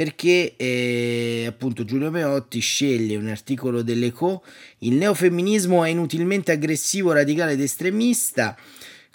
perché 0.00 0.56
eh, 0.56 1.44
appunto 1.46 1.84
Giulio 1.84 2.10
Meotti 2.10 2.58
sceglie 2.60 3.16
un 3.16 3.26
articolo 3.26 3.82
dell'Eco, 3.82 4.42
il 4.78 4.94
neofemminismo 4.94 5.84
è 5.84 5.90
inutilmente 5.90 6.52
aggressivo, 6.52 7.12
radicale 7.12 7.52
ed 7.52 7.60
estremista, 7.60 8.56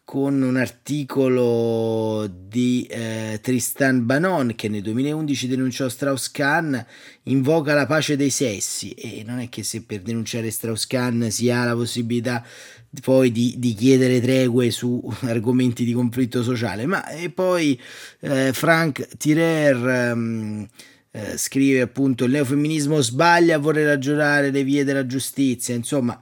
con 0.04 0.40
un 0.40 0.58
articolo 0.58 2.32
di 2.32 2.86
eh, 2.88 3.40
Tristan 3.42 4.06
Banon 4.06 4.54
che 4.56 4.70
nel 4.70 4.84
2011 4.84 5.48
denunciò 5.48 5.90
Strauss-Kahn, 5.90 6.86
invoca 7.24 7.74
la 7.74 7.88
pace 7.88 8.16
dei 8.16 8.30
sessi. 8.30 8.92
E 8.92 9.24
non 9.26 9.40
è 9.40 9.50
che 9.50 9.64
se 9.64 9.82
per 9.82 10.02
denunciare 10.02 10.52
Strauss-Kahn 10.52 11.32
si 11.32 11.50
ha 11.50 11.64
la 11.64 11.74
possibilità 11.74 12.46
poi 13.02 13.32
di, 13.32 13.56
di, 13.58 13.74
chiedere 13.74 14.22
tregue 14.22 14.72
su 14.72 15.02
argomenti 15.22 15.84
di 15.84 15.94
conflitto 15.94 16.44
sociale, 16.44 16.86
ma 16.86 17.08
e 17.08 17.30
poi 17.30 17.80
eh, 18.22 18.52
Frank 18.54 19.08
Tirer 19.18 20.14
um, 20.14 20.68
eh, 21.12 21.38
scrive 21.38 21.82
appunto 21.82 22.26
il 22.26 22.32
neofemminismo 22.32 23.02
sbaglia 23.02 23.56
a 23.56 23.60
voler 23.60 23.86
ragionare 23.86 24.52
le 24.52 24.64
vie 24.64 24.84
della 24.84 25.06
giustizia, 25.06 25.74
insomma 25.76 26.20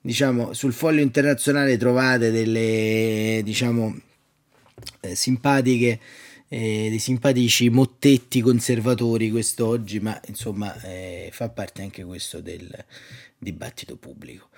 diciamo 0.00 0.52
sul 0.52 0.72
foglio 0.72 1.00
internazionale 1.00 1.78
trovate 1.78 2.30
delle 2.30 3.40
diciamo 3.42 3.96
eh, 5.00 5.14
simpatiche 5.14 5.98
eh, 6.48 6.88
dei 6.88 6.98
simpatici 6.98 7.68
mottetti 7.70 8.40
conservatori 8.40 9.30
quest'oggi 9.30 10.00
ma 10.00 10.20
insomma 10.26 10.80
eh, 10.82 11.30
fa 11.32 11.48
parte 11.48 11.82
anche 11.82 12.04
questo 12.04 12.40
del, 12.40 12.84
dibattito 13.44 13.96
pubblico. 13.96 14.48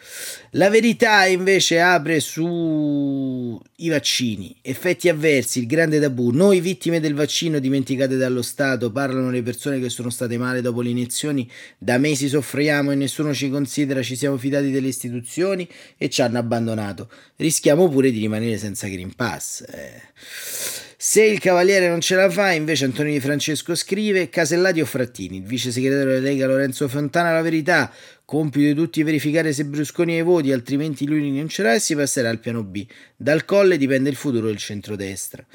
La 0.52 0.70
verità 0.70 1.26
invece 1.26 1.80
apre 1.80 2.20
sui 2.20 3.60
vaccini, 3.88 4.56
effetti 4.62 5.10
avversi, 5.10 5.58
il 5.58 5.66
grande 5.66 6.00
tabù. 6.00 6.30
Noi 6.30 6.60
vittime 6.60 7.00
del 7.00 7.14
vaccino 7.14 7.58
dimenticate 7.58 8.16
dallo 8.16 8.40
Stato, 8.40 8.90
parlano 8.90 9.30
le 9.30 9.42
persone 9.42 9.78
che 9.78 9.90
sono 9.90 10.08
state 10.08 10.38
male 10.38 10.62
dopo 10.62 10.80
le 10.80 10.90
iniezioni, 10.90 11.50
da 11.76 11.98
mesi 11.98 12.28
soffriamo 12.28 12.92
e 12.92 12.94
nessuno 12.94 13.34
ci 13.34 13.50
considera, 13.50 14.02
ci 14.02 14.16
siamo 14.16 14.38
fidati 14.38 14.70
delle 14.70 14.88
istituzioni 14.88 15.68
e 15.98 16.08
ci 16.08 16.22
hanno 16.22 16.38
abbandonato. 16.38 17.10
Rischiamo 17.36 17.88
pure 17.90 18.10
di 18.10 18.20
rimanere 18.20 18.56
senza 18.56 18.86
Green 18.88 19.14
Pass. 19.14 19.62
Eh 19.68 20.84
Se 21.08 21.22
il 21.22 21.38
Cavaliere 21.38 21.88
non 21.88 22.00
ce 22.00 22.16
la 22.16 22.28
fa, 22.28 22.50
invece 22.50 22.84
Antonio 22.84 23.12
Di 23.12 23.20
Francesco 23.20 23.76
scrive 23.76 24.28
Casellati 24.28 24.80
o 24.80 24.84
Frattini, 24.84 25.36
il 25.36 25.44
vice 25.44 25.70
segretario 25.70 26.04
della 26.04 26.18
Lega 26.18 26.48
Lorenzo 26.48 26.88
Fontana 26.88 27.32
la 27.32 27.42
verità, 27.42 27.92
compito 28.24 28.66
di 28.66 28.74
tutti 28.74 29.04
verificare 29.04 29.52
se 29.52 29.66
Brusconi 29.66 30.16
ha 30.16 30.18
i 30.18 30.22
voti, 30.22 30.50
altrimenti 30.50 31.06
lui 31.06 31.48
ce 31.48 31.62
l'ha 31.62 31.74
e 31.74 31.78
si 31.78 31.94
passerà 31.94 32.28
al 32.28 32.40
piano 32.40 32.64
B. 32.64 32.84
Dal 33.14 33.44
colle 33.44 33.76
dipende 33.76 34.10
il 34.10 34.16
futuro 34.16 34.48
del 34.48 34.56
centrodestra 34.56 35.46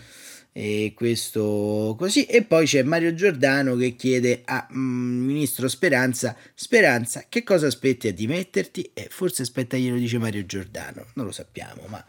e 0.54 0.94
questo 0.96 1.96
così. 1.98 2.26
E 2.26 2.44
poi 2.44 2.66
c'è 2.66 2.84
Mario 2.84 3.14
Giordano 3.14 3.76
che 3.76 3.96
chiede 3.96 4.42
a 4.46 4.68
mm, 4.72 5.26
ministro 5.26 5.68
Speranza 5.68 6.36
Speranza 6.54 7.26
che 7.30 7.44
cosa 7.44 7.68
aspetti 7.68 8.08
a 8.08 8.14
dimetterti? 8.14 8.92
E 8.94 9.08
forse 9.10 9.44
aspetta 9.44 9.78
glielo 9.78 9.98
dice 9.98 10.18
Mario 10.18 10.46
Giordano. 10.46 11.06
Non 11.14 11.26
lo 11.26 11.32
sappiamo 11.32 11.84
ma 11.88 12.04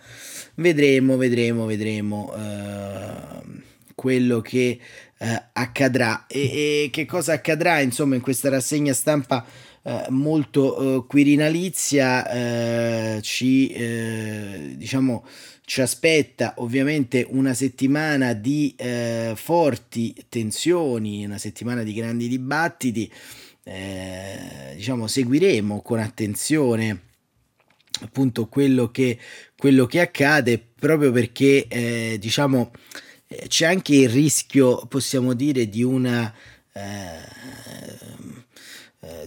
vedremo 0.55 1.16
vedremo 1.16 1.66
vedremo 1.66 2.33
uh, 2.35 3.61
quello 3.94 4.40
che 4.40 4.78
uh, 5.18 5.26
accadrà. 5.52 6.26
E, 6.26 6.85
e, 6.85 6.90
che 6.90 7.07
cosa 7.07 7.35
accadrà 7.35 7.81
insomma 7.81 8.16
in 8.16 8.20
questa 8.20 8.48
rassegna 8.48 8.92
stampa 8.92 9.44
uh, 9.83 10.05
molto 10.11 11.05
quirinalizia 11.09 13.21
ci 13.21 13.75
diciamo 14.77 15.25
ci 15.64 15.81
aspetta 15.81 16.55
ovviamente 16.59 17.27
una 17.31 17.55
settimana 17.55 18.35
di 18.35 18.75
eh, 18.77 19.33
forti 19.37 20.14
tensioni, 20.29 21.25
una 21.25 21.38
settimana 21.38 21.83
di 21.83 21.95
grandi 21.95 22.29
dibattiti. 22.29 23.11
Eh, 23.64 24.73
diciamo, 24.75 25.07
seguiremo 25.07 25.81
con 25.81 26.01
attenzione 26.01 27.01
appunto 28.01 28.49
quello 28.49 28.90
che, 28.90 29.18
quello 29.57 29.87
che 29.87 30.01
accade 30.01 30.59
proprio 30.59 31.12
perché 31.12 31.68
eh, 31.68 32.16
diciamo 32.18 32.73
eh, 33.29 33.45
c'è 33.47 33.66
anche 33.66 33.95
il 33.95 34.09
rischio 34.09 34.87
possiamo 34.87 35.35
dire 35.35 35.68
di 35.68 35.83
una 35.83 36.35
eh, 36.73 36.81
eh, 36.83 38.41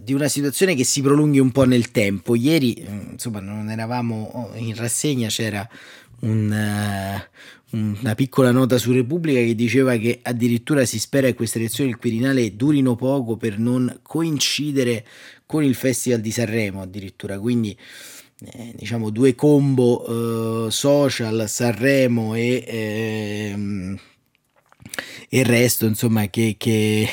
di 0.01 0.13
una 0.13 0.29
situazione 0.29 0.73
che 0.73 0.85
si 0.85 1.01
prolunghi 1.01 1.39
un 1.39 1.51
po' 1.51 1.65
nel 1.65 1.91
tempo. 1.91 2.35
Ieri 2.35 2.85
insomma 3.11 3.41
non 3.41 3.69
eravamo 3.69 4.51
in 4.55 4.73
rassegna 4.75 5.27
c'era 5.27 5.67
un, 6.21 6.49
uh, 6.49 7.77
una 7.77 8.15
piccola 8.15 8.51
nota 8.51 8.77
su 8.77 8.91
Repubblica 8.91 9.39
che 9.39 9.55
diceva 9.55 9.97
che 9.97 10.19
addirittura 10.21 10.85
si 10.85 10.99
spera 10.99 11.27
che 11.27 11.33
queste 11.33 11.59
elezioni 11.59 11.89
del 11.89 11.99
Quirinale 11.99 12.55
durino 12.55 12.95
poco 12.95 13.35
per 13.35 13.59
non 13.59 13.99
coincidere 14.01 15.05
con 15.45 15.63
il 15.63 15.75
Festival 15.75 16.21
di 16.21 16.31
Sanremo 16.31 16.81
addirittura, 16.81 17.39
quindi 17.39 17.77
eh, 18.45 18.73
diciamo 18.75 19.09
due 19.09 19.35
combo 19.35 20.09
uh, 20.65 20.69
social, 20.69 21.45
Sanremo 21.47 22.33
e... 22.35 22.63
Eh, 22.65 23.99
il 25.39 25.45
resto 25.45 25.85
insomma 25.85 26.27
che, 26.29 26.55
che 26.57 27.07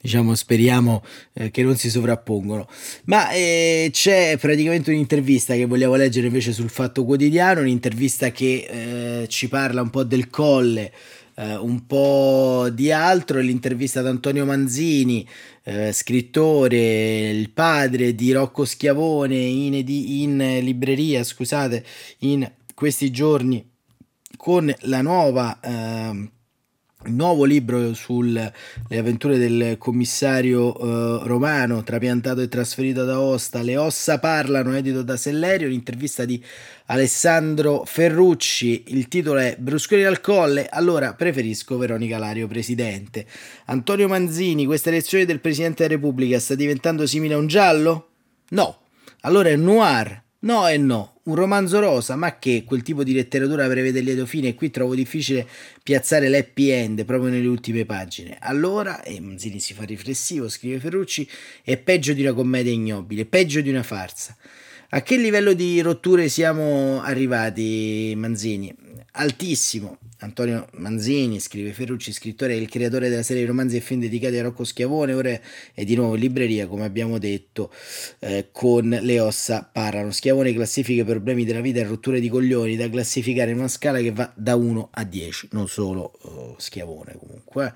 diciamo 0.00 0.34
speriamo 0.34 1.04
eh, 1.34 1.50
che 1.50 1.62
non 1.62 1.76
si 1.76 1.90
sovrappongono. 1.90 2.66
Ma 3.04 3.30
eh, 3.30 3.88
c'è 3.92 4.36
praticamente 4.38 4.90
un'intervista 4.90 5.54
che 5.54 5.66
vogliamo 5.66 5.94
leggere 5.94 6.26
invece 6.26 6.52
sul 6.52 6.70
Fatto 6.70 7.04
Quotidiano 7.04 7.60
un'intervista 7.60 8.30
che 8.30 9.22
eh, 9.22 9.28
ci 9.28 9.48
parla 9.48 9.82
un 9.82 9.90
po' 9.90 10.04
del 10.04 10.28
colle 10.28 10.92
eh, 11.36 11.56
un 11.56 11.86
po' 11.86 12.68
di 12.72 12.90
altro 12.90 13.38
l'intervista 13.38 14.00
ad 14.00 14.06
Antonio 14.06 14.44
Manzini 14.44 15.26
eh, 15.62 15.92
scrittore 15.92 17.30
il 17.30 17.50
padre 17.50 18.14
di 18.14 18.32
Rocco 18.32 18.64
Schiavone 18.64 19.36
in, 19.36 19.74
in 19.86 20.58
libreria 20.62 21.22
scusate 21.22 21.84
in 22.18 22.50
questi 22.74 23.10
giorni 23.10 23.64
con 24.36 24.72
la 24.80 25.02
nuova 25.02 25.58
eh, 25.60 26.30
nuovo 27.06 27.44
libro 27.44 27.94
sulle 27.94 28.52
avventure 28.90 29.38
del 29.38 29.78
commissario 29.78 30.76
uh, 30.76 31.26
romano 31.26 31.82
trapiantato 31.82 32.40
e 32.40 32.48
trasferito 32.48 33.02
ad 33.02 33.10
Aosta. 33.10 33.62
Le 33.62 33.76
ossa 33.76 34.18
parlano 34.18 34.74
edito 34.74 35.02
da 35.02 35.16
Sellerio 35.16 35.68
l'intervista 35.68 36.24
di 36.24 36.42
Alessandro 36.86 37.84
Ferrucci. 37.84 38.84
Il 38.88 39.08
titolo 39.08 39.38
è 39.38 39.56
Brusconi 39.58 40.04
al 40.04 40.20
colle. 40.20 40.68
Allora 40.68 41.14
preferisco 41.14 41.78
Veronica 41.78 42.18
Lario 42.18 42.48
presidente. 42.48 43.26
Antonio 43.66 44.08
Manzini 44.08 44.66
questa 44.66 44.90
elezione 44.90 45.24
del 45.24 45.40
Presidente 45.40 45.84
della 45.84 45.94
Repubblica 45.94 46.38
sta 46.38 46.54
diventando 46.54 47.06
simile 47.06 47.34
a 47.34 47.38
un 47.38 47.46
giallo? 47.46 48.08
no. 48.50 48.80
Allora 49.22 49.48
è 49.48 49.56
noir 49.56 50.22
No 50.40 50.68
e 50.68 50.76
no, 50.76 51.18
un 51.24 51.34
romanzo 51.34 51.80
rosa, 51.80 52.14
ma 52.14 52.38
che 52.38 52.62
quel 52.64 52.82
tipo 52.82 53.02
di 53.02 53.12
letteratura 53.12 53.66
prevede 53.66 54.00
lieto 54.00 54.24
fine 54.24 54.48
e 54.48 54.54
qui 54.54 54.70
trovo 54.70 54.94
difficile 54.94 55.44
piazzare 55.82 56.28
l'happy 56.28 56.68
end 56.68 57.04
proprio 57.04 57.28
nelle 57.30 57.48
ultime 57.48 57.84
pagine. 57.84 58.36
Allora, 58.40 59.02
e 59.02 59.18
Manzini 59.18 59.58
si 59.58 59.74
fa 59.74 59.82
riflessivo, 59.82 60.48
scrive 60.48 60.78
Ferrucci, 60.78 61.28
è 61.64 61.76
peggio 61.76 62.12
di 62.12 62.22
una 62.22 62.34
commedia 62.34 62.70
ignobile, 62.70 63.26
peggio 63.26 63.60
di 63.60 63.68
una 63.68 63.82
farsa. 63.82 64.36
A 64.90 65.02
che 65.02 65.16
livello 65.16 65.54
di 65.54 65.80
rotture 65.80 66.28
siamo 66.28 67.02
arrivati, 67.02 68.14
Manzini? 68.16 68.72
Altissimo. 69.12 69.98
Antonio 70.20 70.68
Manzini, 70.72 71.38
scrive 71.38 71.72
Ferrucci, 71.72 72.12
scrittore 72.12 72.54
e 72.54 72.56
il 72.56 72.68
creatore 72.68 73.08
della 73.08 73.22
serie 73.22 73.42
di 73.42 73.48
romanzi 73.48 73.76
e 73.76 73.80
film 73.80 74.00
dedicati 74.00 74.36
a 74.36 74.42
Rocco 74.42 74.64
Schiavone, 74.64 75.12
ora 75.12 75.38
è 75.72 75.84
di 75.84 75.94
nuovo 75.94 76.14
in 76.14 76.20
libreria, 76.20 76.66
come 76.66 76.84
abbiamo 76.84 77.18
detto, 77.18 77.72
eh, 78.18 78.48
con 78.50 78.98
Le 79.00 79.20
ossa 79.20 79.68
parlano. 79.70 80.10
Schiavone 80.10 80.52
classifica 80.52 81.02
i 81.02 81.04
problemi 81.04 81.44
della 81.44 81.60
vita 81.60 81.78
e 81.78 81.84
rotture 81.84 82.18
di 82.18 82.28
coglioni 82.28 82.74
da 82.74 82.90
classificare 82.90 83.52
in 83.52 83.58
una 83.58 83.68
scala 83.68 84.00
che 84.00 84.10
va 84.10 84.30
da 84.34 84.56
1 84.56 84.88
a 84.92 85.04
10, 85.04 85.48
non 85.52 85.68
solo 85.68 86.18
oh, 86.22 86.56
Schiavone 86.58 87.16
comunque. 87.16 87.72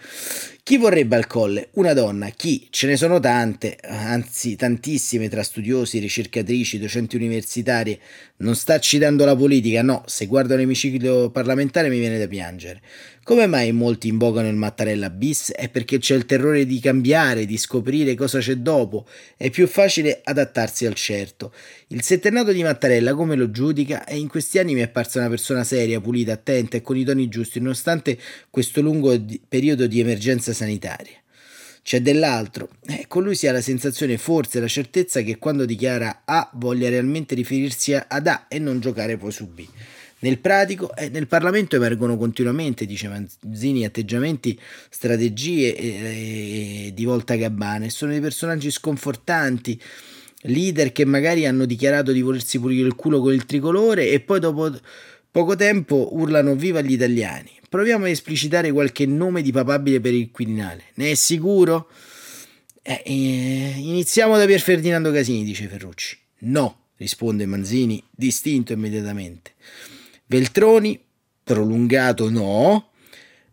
Chi 0.64 0.76
vorrebbe 0.76 1.16
al 1.16 1.26
colle? 1.26 1.68
Una 1.72 1.92
donna. 1.92 2.28
Chi? 2.30 2.68
Ce 2.70 2.86
ne 2.86 2.96
sono 2.96 3.20
tante, 3.20 3.78
anzi 3.82 4.56
tantissime 4.56 5.28
tra 5.28 5.42
studiosi, 5.42 5.98
ricercatrici, 5.98 6.78
docenti 6.78 7.16
universitari. 7.16 8.00
Non 8.42 8.56
sta 8.56 8.80
citando 8.80 9.24
la 9.24 9.36
politica, 9.36 9.82
no, 9.82 10.02
se 10.06 10.26
guardo 10.26 10.56
l'emiciclo 10.56 11.30
parlamentare 11.30 11.88
mi 11.88 12.00
viene 12.00 12.18
da 12.18 12.26
piangere. 12.26 12.80
Come 13.22 13.46
mai 13.46 13.70
molti 13.70 14.08
invocano 14.08 14.48
il 14.48 14.56
Mattarella 14.56 15.10
bis? 15.10 15.52
È 15.52 15.68
perché 15.68 15.98
c'è 15.98 16.16
il 16.16 16.26
terrore 16.26 16.66
di 16.66 16.80
cambiare, 16.80 17.46
di 17.46 17.56
scoprire 17.56 18.16
cosa 18.16 18.40
c'è 18.40 18.56
dopo. 18.56 19.06
È 19.36 19.48
più 19.48 19.68
facile 19.68 20.22
adattarsi 20.24 20.86
al 20.86 20.94
certo. 20.94 21.54
Il 21.88 22.02
settennato 22.02 22.50
di 22.50 22.64
Mattarella, 22.64 23.14
come 23.14 23.36
lo 23.36 23.52
giudica, 23.52 24.04
è 24.04 24.14
in 24.14 24.26
questi 24.26 24.58
anni 24.58 24.74
mi 24.74 24.80
è 24.80 24.84
apparsa 24.84 25.20
una 25.20 25.28
persona 25.28 25.62
seria, 25.62 26.00
pulita, 26.00 26.32
attenta 26.32 26.76
e 26.76 26.82
con 26.82 26.96
i 26.96 27.04
toni 27.04 27.28
giusti, 27.28 27.60
nonostante 27.60 28.18
questo 28.50 28.80
lungo 28.80 29.16
periodo 29.48 29.86
di 29.86 30.00
emergenza 30.00 30.52
sanitaria. 30.52 31.21
C'è 31.82 32.00
dell'altro. 32.00 32.68
Eh, 32.86 33.06
con 33.08 33.24
lui 33.24 33.34
si 33.34 33.46
ha 33.46 33.52
la 33.52 33.60
sensazione, 33.60 34.16
forse 34.16 34.60
la 34.60 34.68
certezza 34.68 35.20
che 35.22 35.38
quando 35.38 35.64
dichiara 35.64 36.22
A 36.24 36.48
voglia 36.54 36.88
realmente 36.88 37.34
riferirsi 37.34 37.94
ad 37.94 38.26
A 38.26 38.46
e 38.48 38.58
non 38.58 38.80
giocare 38.80 39.16
poi 39.16 39.32
su 39.32 39.48
B. 39.48 39.66
Nel 40.20 40.38
pratico 40.38 40.94
eh, 40.94 41.08
nel 41.08 41.26
Parlamento 41.26 41.74
emergono 41.74 42.16
continuamente, 42.16 42.86
dice 42.86 43.08
Manzini, 43.08 43.84
atteggiamenti, 43.84 44.58
strategie 44.88 45.74
eh, 45.74 46.92
di 46.94 47.04
volta 47.04 47.34
gabbana 47.34 47.86
e 47.86 47.90
sono 47.90 48.12
dei 48.12 48.20
personaggi 48.20 48.70
sconfortanti, 48.70 49.80
leader 50.42 50.92
che 50.92 51.04
magari 51.04 51.44
hanno 51.44 51.64
dichiarato 51.64 52.12
di 52.12 52.20
volersi 52.20 52.60
pulire 52.60 52.86
il 52.86 52.94
culo 52.94 53.20
con 53.20 53.32
il 53.32 53.44
tricolore 53.46 54.10
e 54.10 54.20
poi 54.20 54.38
dopo 54.38 54.70
poco 55.32 55.56
tempo 55.56 56.10
urlano 56.12 56.54
viva 56.54 56.82
gli 56.82 56.92
italiani. 56.92 57.50
Proviamo 57.68 58.04
a 58.04 58.10
esplicitare 58.10 58.70
qualche 58.70 59.06
nome 59.06 59.40
di 59.40 59.50
papabile 59.50 59.98
per 59.98 60.12
il 60.12 60.30
Quirinale. 60.30 60.84
Ne 60.94 61.12
è 61.12 61.14
sicuro? 61.14 61.88
Eh, 62.82 63.02
eh, 63.04 63.74
iniziamo 63.78 64.36
da 64.36 64.44
Pier 64.44 64.60
Ferdinando 64.60 65.10
Casini, 65.10 65.42
dice 65.42 65.68
Ferrucci. 65.68 66.18
No, 66.40 66.88
risponde 66.96 67.46
Manzini, 67.46 68.02
distinto 68.10 68.74
immediatamente. 68.74 69.54
Veltroni, 70.26 71.00
prolungato 71.42 72.28
no. 72.28 72.90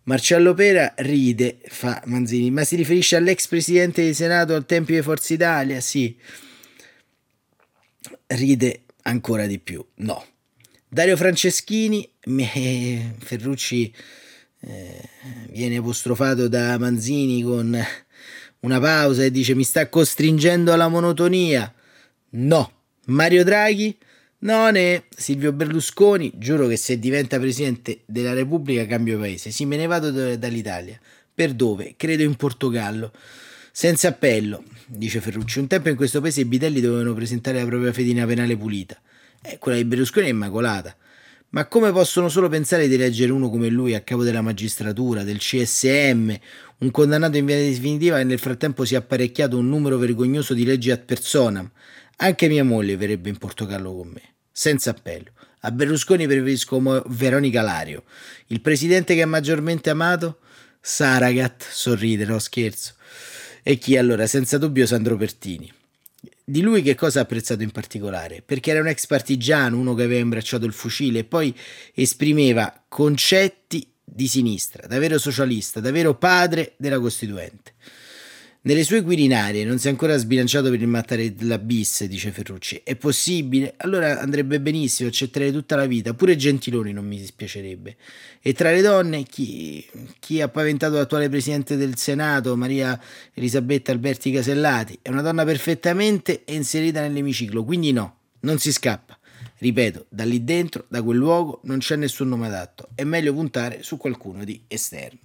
Marcello 0.04 0.54
Pera 0.54 0.94
ride, 0.98 1.60
fa 1.68 2.02
Manzini, 2.06 2.52
ma 2.52 2.66
si 2.66 2.76
riferisce 2.76 3.16
all'ex 3.16 3.48
presidente 3.48 4.04
di 4.04 4.14
Senato 4.14 4.54
al 4.54 4.66
tempo 4.66 4.92
di 4.92 5.02
Forza 5.02 5.34
Italia? 5.34 5.80
Sì. 5.80 6.18
Ride 8.28 8.84
ancora 9.04 9.46
di 9.46 9.60
più, 9.60 9.86
no. 9.96 10.26
Dario 10.92 11.16
Franceschini, 11.16 12.10
eh, 12.20 13.14
Ferrucci 13.20 13.94
eh, 14.62 15.10
viene 15.52 15.78
apostrofato 15.78 16.48
da 16.48 16.80
Manzini 16.80 17.44
con 17.44 17.80
una 18.62 18.80
pausa 18.80 19.24
e 19.24 19.30
dice 19.30 19.54
mi 19.54 19.64
sta 19.64 19.88
costringendo 19.88 20.74
alla 20.74 20.88
monotonia. 20.88 21.72
No. 22.32 22.72
Mario 23.06 23.44
Draghi, 23.44 23.96
No, 24.42 24.70
ne 24.70 25.04
Silvio 25.16 25.52
Berlusconi, 25.52 26.32
giuro 26.36 26.66
che 26.68 26.78
se 26.78 26.98
diventa 26.98 27.38
presidente 27.38 28.02
della 28.06 28.34
Repubblica 28.34 28.86
cambio 28.86 29.20
paese. 29.20 29.52
Sì, 29.52 29.66
me 29.66 29.76
ne 29.76 29.86
vado 29.86 30.12
dall'Italia. 30.38 31.00
Per 31.34 31.54
dove? 31.54 31.96
Credo 31.98 32.24
in 32.24 32.36
Portogallo. 32.36 33.12
Senza 33.72 34.08
appello, 34.08 34.64
dice 34.88 35.20
Ferrucci. 35.20 35.60
Un 35.60 35.68
tempo 35.68 35.90
in 35.90 35.96
questo 35.96 36.22
paese 36.22 36.42
i 36.42 36.46
bitelli 36.46 36.82
dovevano 36.82 37.14
presentare 37.14 37.60
la 37.60 37.66
propria 37.66 37.92
fedina 37.94 38.26
penale 38.26 38.58
pulita. 38.58 39.00
Eh, 39.42 39.58
quella 39.58 39.78
di 39.78 39.86
Berlusconi 39.86 40.28
è 40.28 40.30
immacolata. 40.30 40.96
Ma 41.52 41.66
come 41.66 41.92
possono 41.92 42.30
solo 42.30 42.48
pensare 42.48 42.88
di 42.88 42.94
eleggere 42.94 43.32
uno 43.32 43.50
come 43.50 43.70
lui 43.70 43.96
a 43.96 44.02
capo 44.02 44.24
della 44.24 44.42
magistratura, 44.42 45.24
del 45.24 45.40
CSM, 45.40 46.32
un 46.80 46.92
condannato 46.92 47.38
in 47.38 47.46
via 47.46 47.58
definitiva 47.58 48.20
e 48.20 48.24
nel 48.24 48.38
frattempo 48.38 48.86
si 48.86 48.94
è 48.94 48.98
apparecchiato 48.98 49.58
un 49.58 49.68
numero 49.68 49.98
vergognoso 49.98 50.54
di 50.54 50.64
leggi 50.64 50.92
ad 50.92 51.04
personam? 51.06 51.70
Anche 52.18 52.48
mia 52.48 52.64
moglie 52.64 52.98
verrebbe 52.98 53.30
in 53.30 53.38
Portogallo 53.38 53.96
con 53.96 54.10
me, 54.10 54.22
senza 54.52 54.92
appello. 54.92 55.32
A 55.62 55.72
Berlusconi 55.72 56.28
preferisco 56.28 57.04
Veronica 57.08 57.62
Lario. 57.62 58.04
Il 58.48 58.62
presidente 58.62 59.16
che 59.16 59.24
ha 59.24 59.28
maggiormente 59.28 59.90
amato? 59.90 60.40
Saragat, 60.80 61.66
sorride, 61.68 62.40
scherzo. 62.40 62.94
E 63.64 63.78
chi 63.78 63.98
allora? 63.98 64.28
Senza 64.28 64.58
dubbio 64.60 64.86
Sandro 64.86 65.18
Pertini. 65.18 65.72
Di 66.50 66.62
lui 66.62 66.82
che 66.82 66.96
cosa 66.96 67.20
ha 67.20 67.22
apprezzato 67.22 67.62
in 67.62 67.70
particolare? 67.70 68.42
Perché 68.44 68.72
era 68.72 68.80
un 68.80 68.88
ex 68.88 69.06
partigiano, 69.06 69.78
uno 69.78 69.94
che 69.94 70.02
aveva 70.02 70.22
imbracciato 70.22 70.66
il 70.66 70.74
fucile 70.74 71.20
e 71.20 71.24
poi 71.24 71.56
esprimeva 71.94 72.86
concetti 72.88 73.88
di 74.04 74.28
sinistra, 74.28 74.88
davvero 74.88 75.20
socialista, 75.20 75.80
davvero 75.80 76.16
padre 76.16 76.74
della 76.78 77.00
Costituente. 77.00 77.74
Nelle 78.62 78.84
sue 78.84 79.04
Quirinarie 79.04 79.64
non 79.64 79.80
si 79.80 79.88
è 79.88 79.90
ancora 79.90 80.18
sbilanciato 80.18 80.70
per 80.70 80.82
il 80.82 80.88
mattare 80.88 81.34
la 81.40 81.58
bis, 81.58 82.04
dice 82.04 82.32
Ferrucci. 82.32 82.82
È 82.84 82.98
possibile? 82.98 83.76
Allora 83.78 84.20
andrebbe 84.20 84.60
benissimo, 84.60 85.08
accetterei 85.08 85.54
tutta 85.54 85.78
la 85.78 85.86
vita. 85.86 86.14
Pure 86.14 86.36
Gentiloni 86.36 86.92
non 86.92 87.08
mi 87.08 87.18
dispiacerebbe. 87.18 87.96
E 88.42 88.52
tra 88.52 88.72
le 88.72 88.82
donne, 88.82 89.24
chi, 89.24 89.88
chi 90.20 90.42
ha 90.42 90.50
paventato 90.50 90.96
l'attuale 90.96 91.30
presidente 91.30 91.78
del 91.78 91.96
Senato, 91.96 92.58
Maria 92.58 93.00
Elisabetta 93.34 93.94
Alberti 93.94 94.30
Casellati? 94.30 95.00
È 95.02 95.08
una 95.08 95.22
donna 95.22 95.46
perfettamente 95.46 96.44
inserita 96.48 97.00
nell'emiciclo, 97.00 97.64
quindi 97.64 97.94
no, 97.94 98.18
non 98.42 98.60
si 98.60 98.74
scappa. 98.74 99.18
Ripeto, 99.58 100.08
da 100.10 100.26
lì 100.26 100.44
dentro, 100.44 100.84
da 100.90 101.02
quel 101.02 101.18
luogo, 101.18 101.62
non 101.64 101.78
c'è 101.78 101.96
nessun 101.96 102.28
nome 102.28 102.48
adatto. 102.48 102.90
È 102.94 103.06
meglio 103.06 103.34
puntare 103.34 103.84
su 103.84 103.96
qualcuno 103.96 104.44
di 104.44 104.62
esterno. 104.68 105.20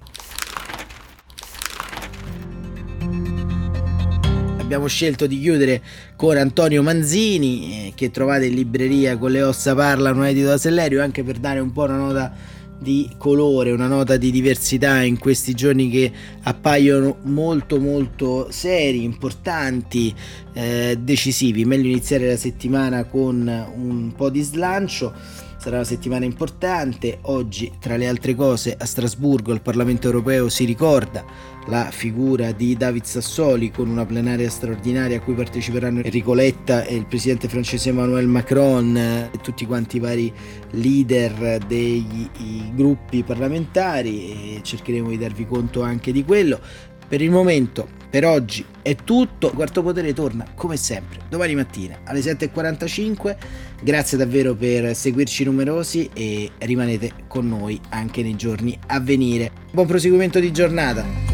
Abbiamo 4.64 4.86
scelto 4.86 5.26
di 5.26 5.38
chiudere 5.38 5.82
con 6.16 6.38
Antonio 6.38 6.82
Manzini, 6.82 7.88
eh, 7.88 7.92
che 7.94 8.10
trovate 8.10 8.46
in 8.46 8.54
libreria 8.54 9.18
con 9.18 9.30
le 9.30 9.42
ossa 9.42 9.74
parlano 9.74 10.24
edito 10.24 10.46
da 10.46 10.56
Sellerio, 10.56 11.02
anche 11.02 11.22
per 11.22 11.36
dare 11.36 11.60
un 11.60 11.70
po' 11.70 11.82
una 11.82 11.98
nota 11.98 12.32
di 12.78 13.10
colore, 13.18 13.72
una 13.72 13.86
nota 13.86 14.16
di 14.16 14.30
diversità 14.30 15.02
in 15.02 15.18
questi 15.18 15.52
giorni 15.52 15.90
che 15.90 16.10
appaiono 16.42 17.18
molto 17.24 17.78
molto 17.78 18.48
seri, 18.50 19.04
importanti, 19.04 20.12
eh, 20.54 20.96
decisivi. 20.98 21.66
Meglio 21.66 21.88
iniziare 21.88 22.26
la 22.26 22.36
settimana 22.36 23.04
con 23.04 23.46
un 23.76 24.12
po' 24.16 24.30
di 24.30 24.42
slancio. 24.42 25.12
Sarà 25.58 25.76
una 25.76 25.84
settimana 25.84 26.24
importante. 26.24 27.18
Oggi, 27.22 27.70
tra 27.80 27.96
le 27.96 28.06
altre 28.06 28.34
cose, 28.34 28.74
a 28.76 28.84
Strasburgo 28.84 29.52
il 29.52 29.62
Parlamento 29.62 30.06
europeo 30.06 30.48
si 30.48 30.64
ricorda 30.64 31.24
la 31.66 31.90
figura 31.90 32.52
di 32.52 32.76
David 32.76 33.04
Sassoli 33.04 33.70
con 33.70 33.88
una 33.88 34.04
plenaria 34.04 34.50
straordinaria 34.50 35.16
a 35.16 35.20
cui 35.20 35.34
parteciperanno 35.34 36.00
Enrico 36.02 36.34
Letta 36.34 36.84
e 36.84 36.94
il 36.94 37.06
presidente 37.06 37.48
francese 37.48 37.90
Emmanuel 37.90 38.26
Macron 38.26 38.96
e 38.96 39.30
tutti 39.42 39.64
quanti 39.66 39.96
i 39.96 40.00
vari 40.00 40.32
leader 40.72 41.58
dei 41.66 42.28
gruppi 42.74 43.22
parlamentari 43.22 44.56
e 44.56 44.60
cercheremo 44.62 45.08
di 45.08 45.18
darvi 45.18 45.46
conto 45.46 45.82
anche 45.82 46.12
di 46.12 46.24
quello. 46.24 46.60
Per 47.06 47.20
il 47.20 47.30
momento, 47.30 47.86
per 48.10 48.24
oggi 48.24 48.64
è 48.82 48.96
tutto. 48.96 49.50
Quarto 49.50 49.82
Potere 49.82 50.12
torna 50.14 50.46
come 50.54 50.76
sempre 50.76 51.18
domani 51.28 51.54
mattina 51.54 51.98
alle 52.04 52.20
7.45. 52.20 53.36
Grazie 53.82 54.18
davvero 54.18 54.54
per 54.54 54.96
seguirci 54.96 55.44
numerosi 55.44 56.08
e 56.12 56.50
rimanete 56.58 57.12
con 57.28 57.46
noi 57.46 57.78
anche 57.90 58.22
nei 58.22 58.36
giorni 58.36 58.76
a 58.86 59.00
venire. 59.00 59.50
Buon 59.70 59.86
proseguimento 59.86 60.40
di 60.40 60.50
giornata. 60.50 61.34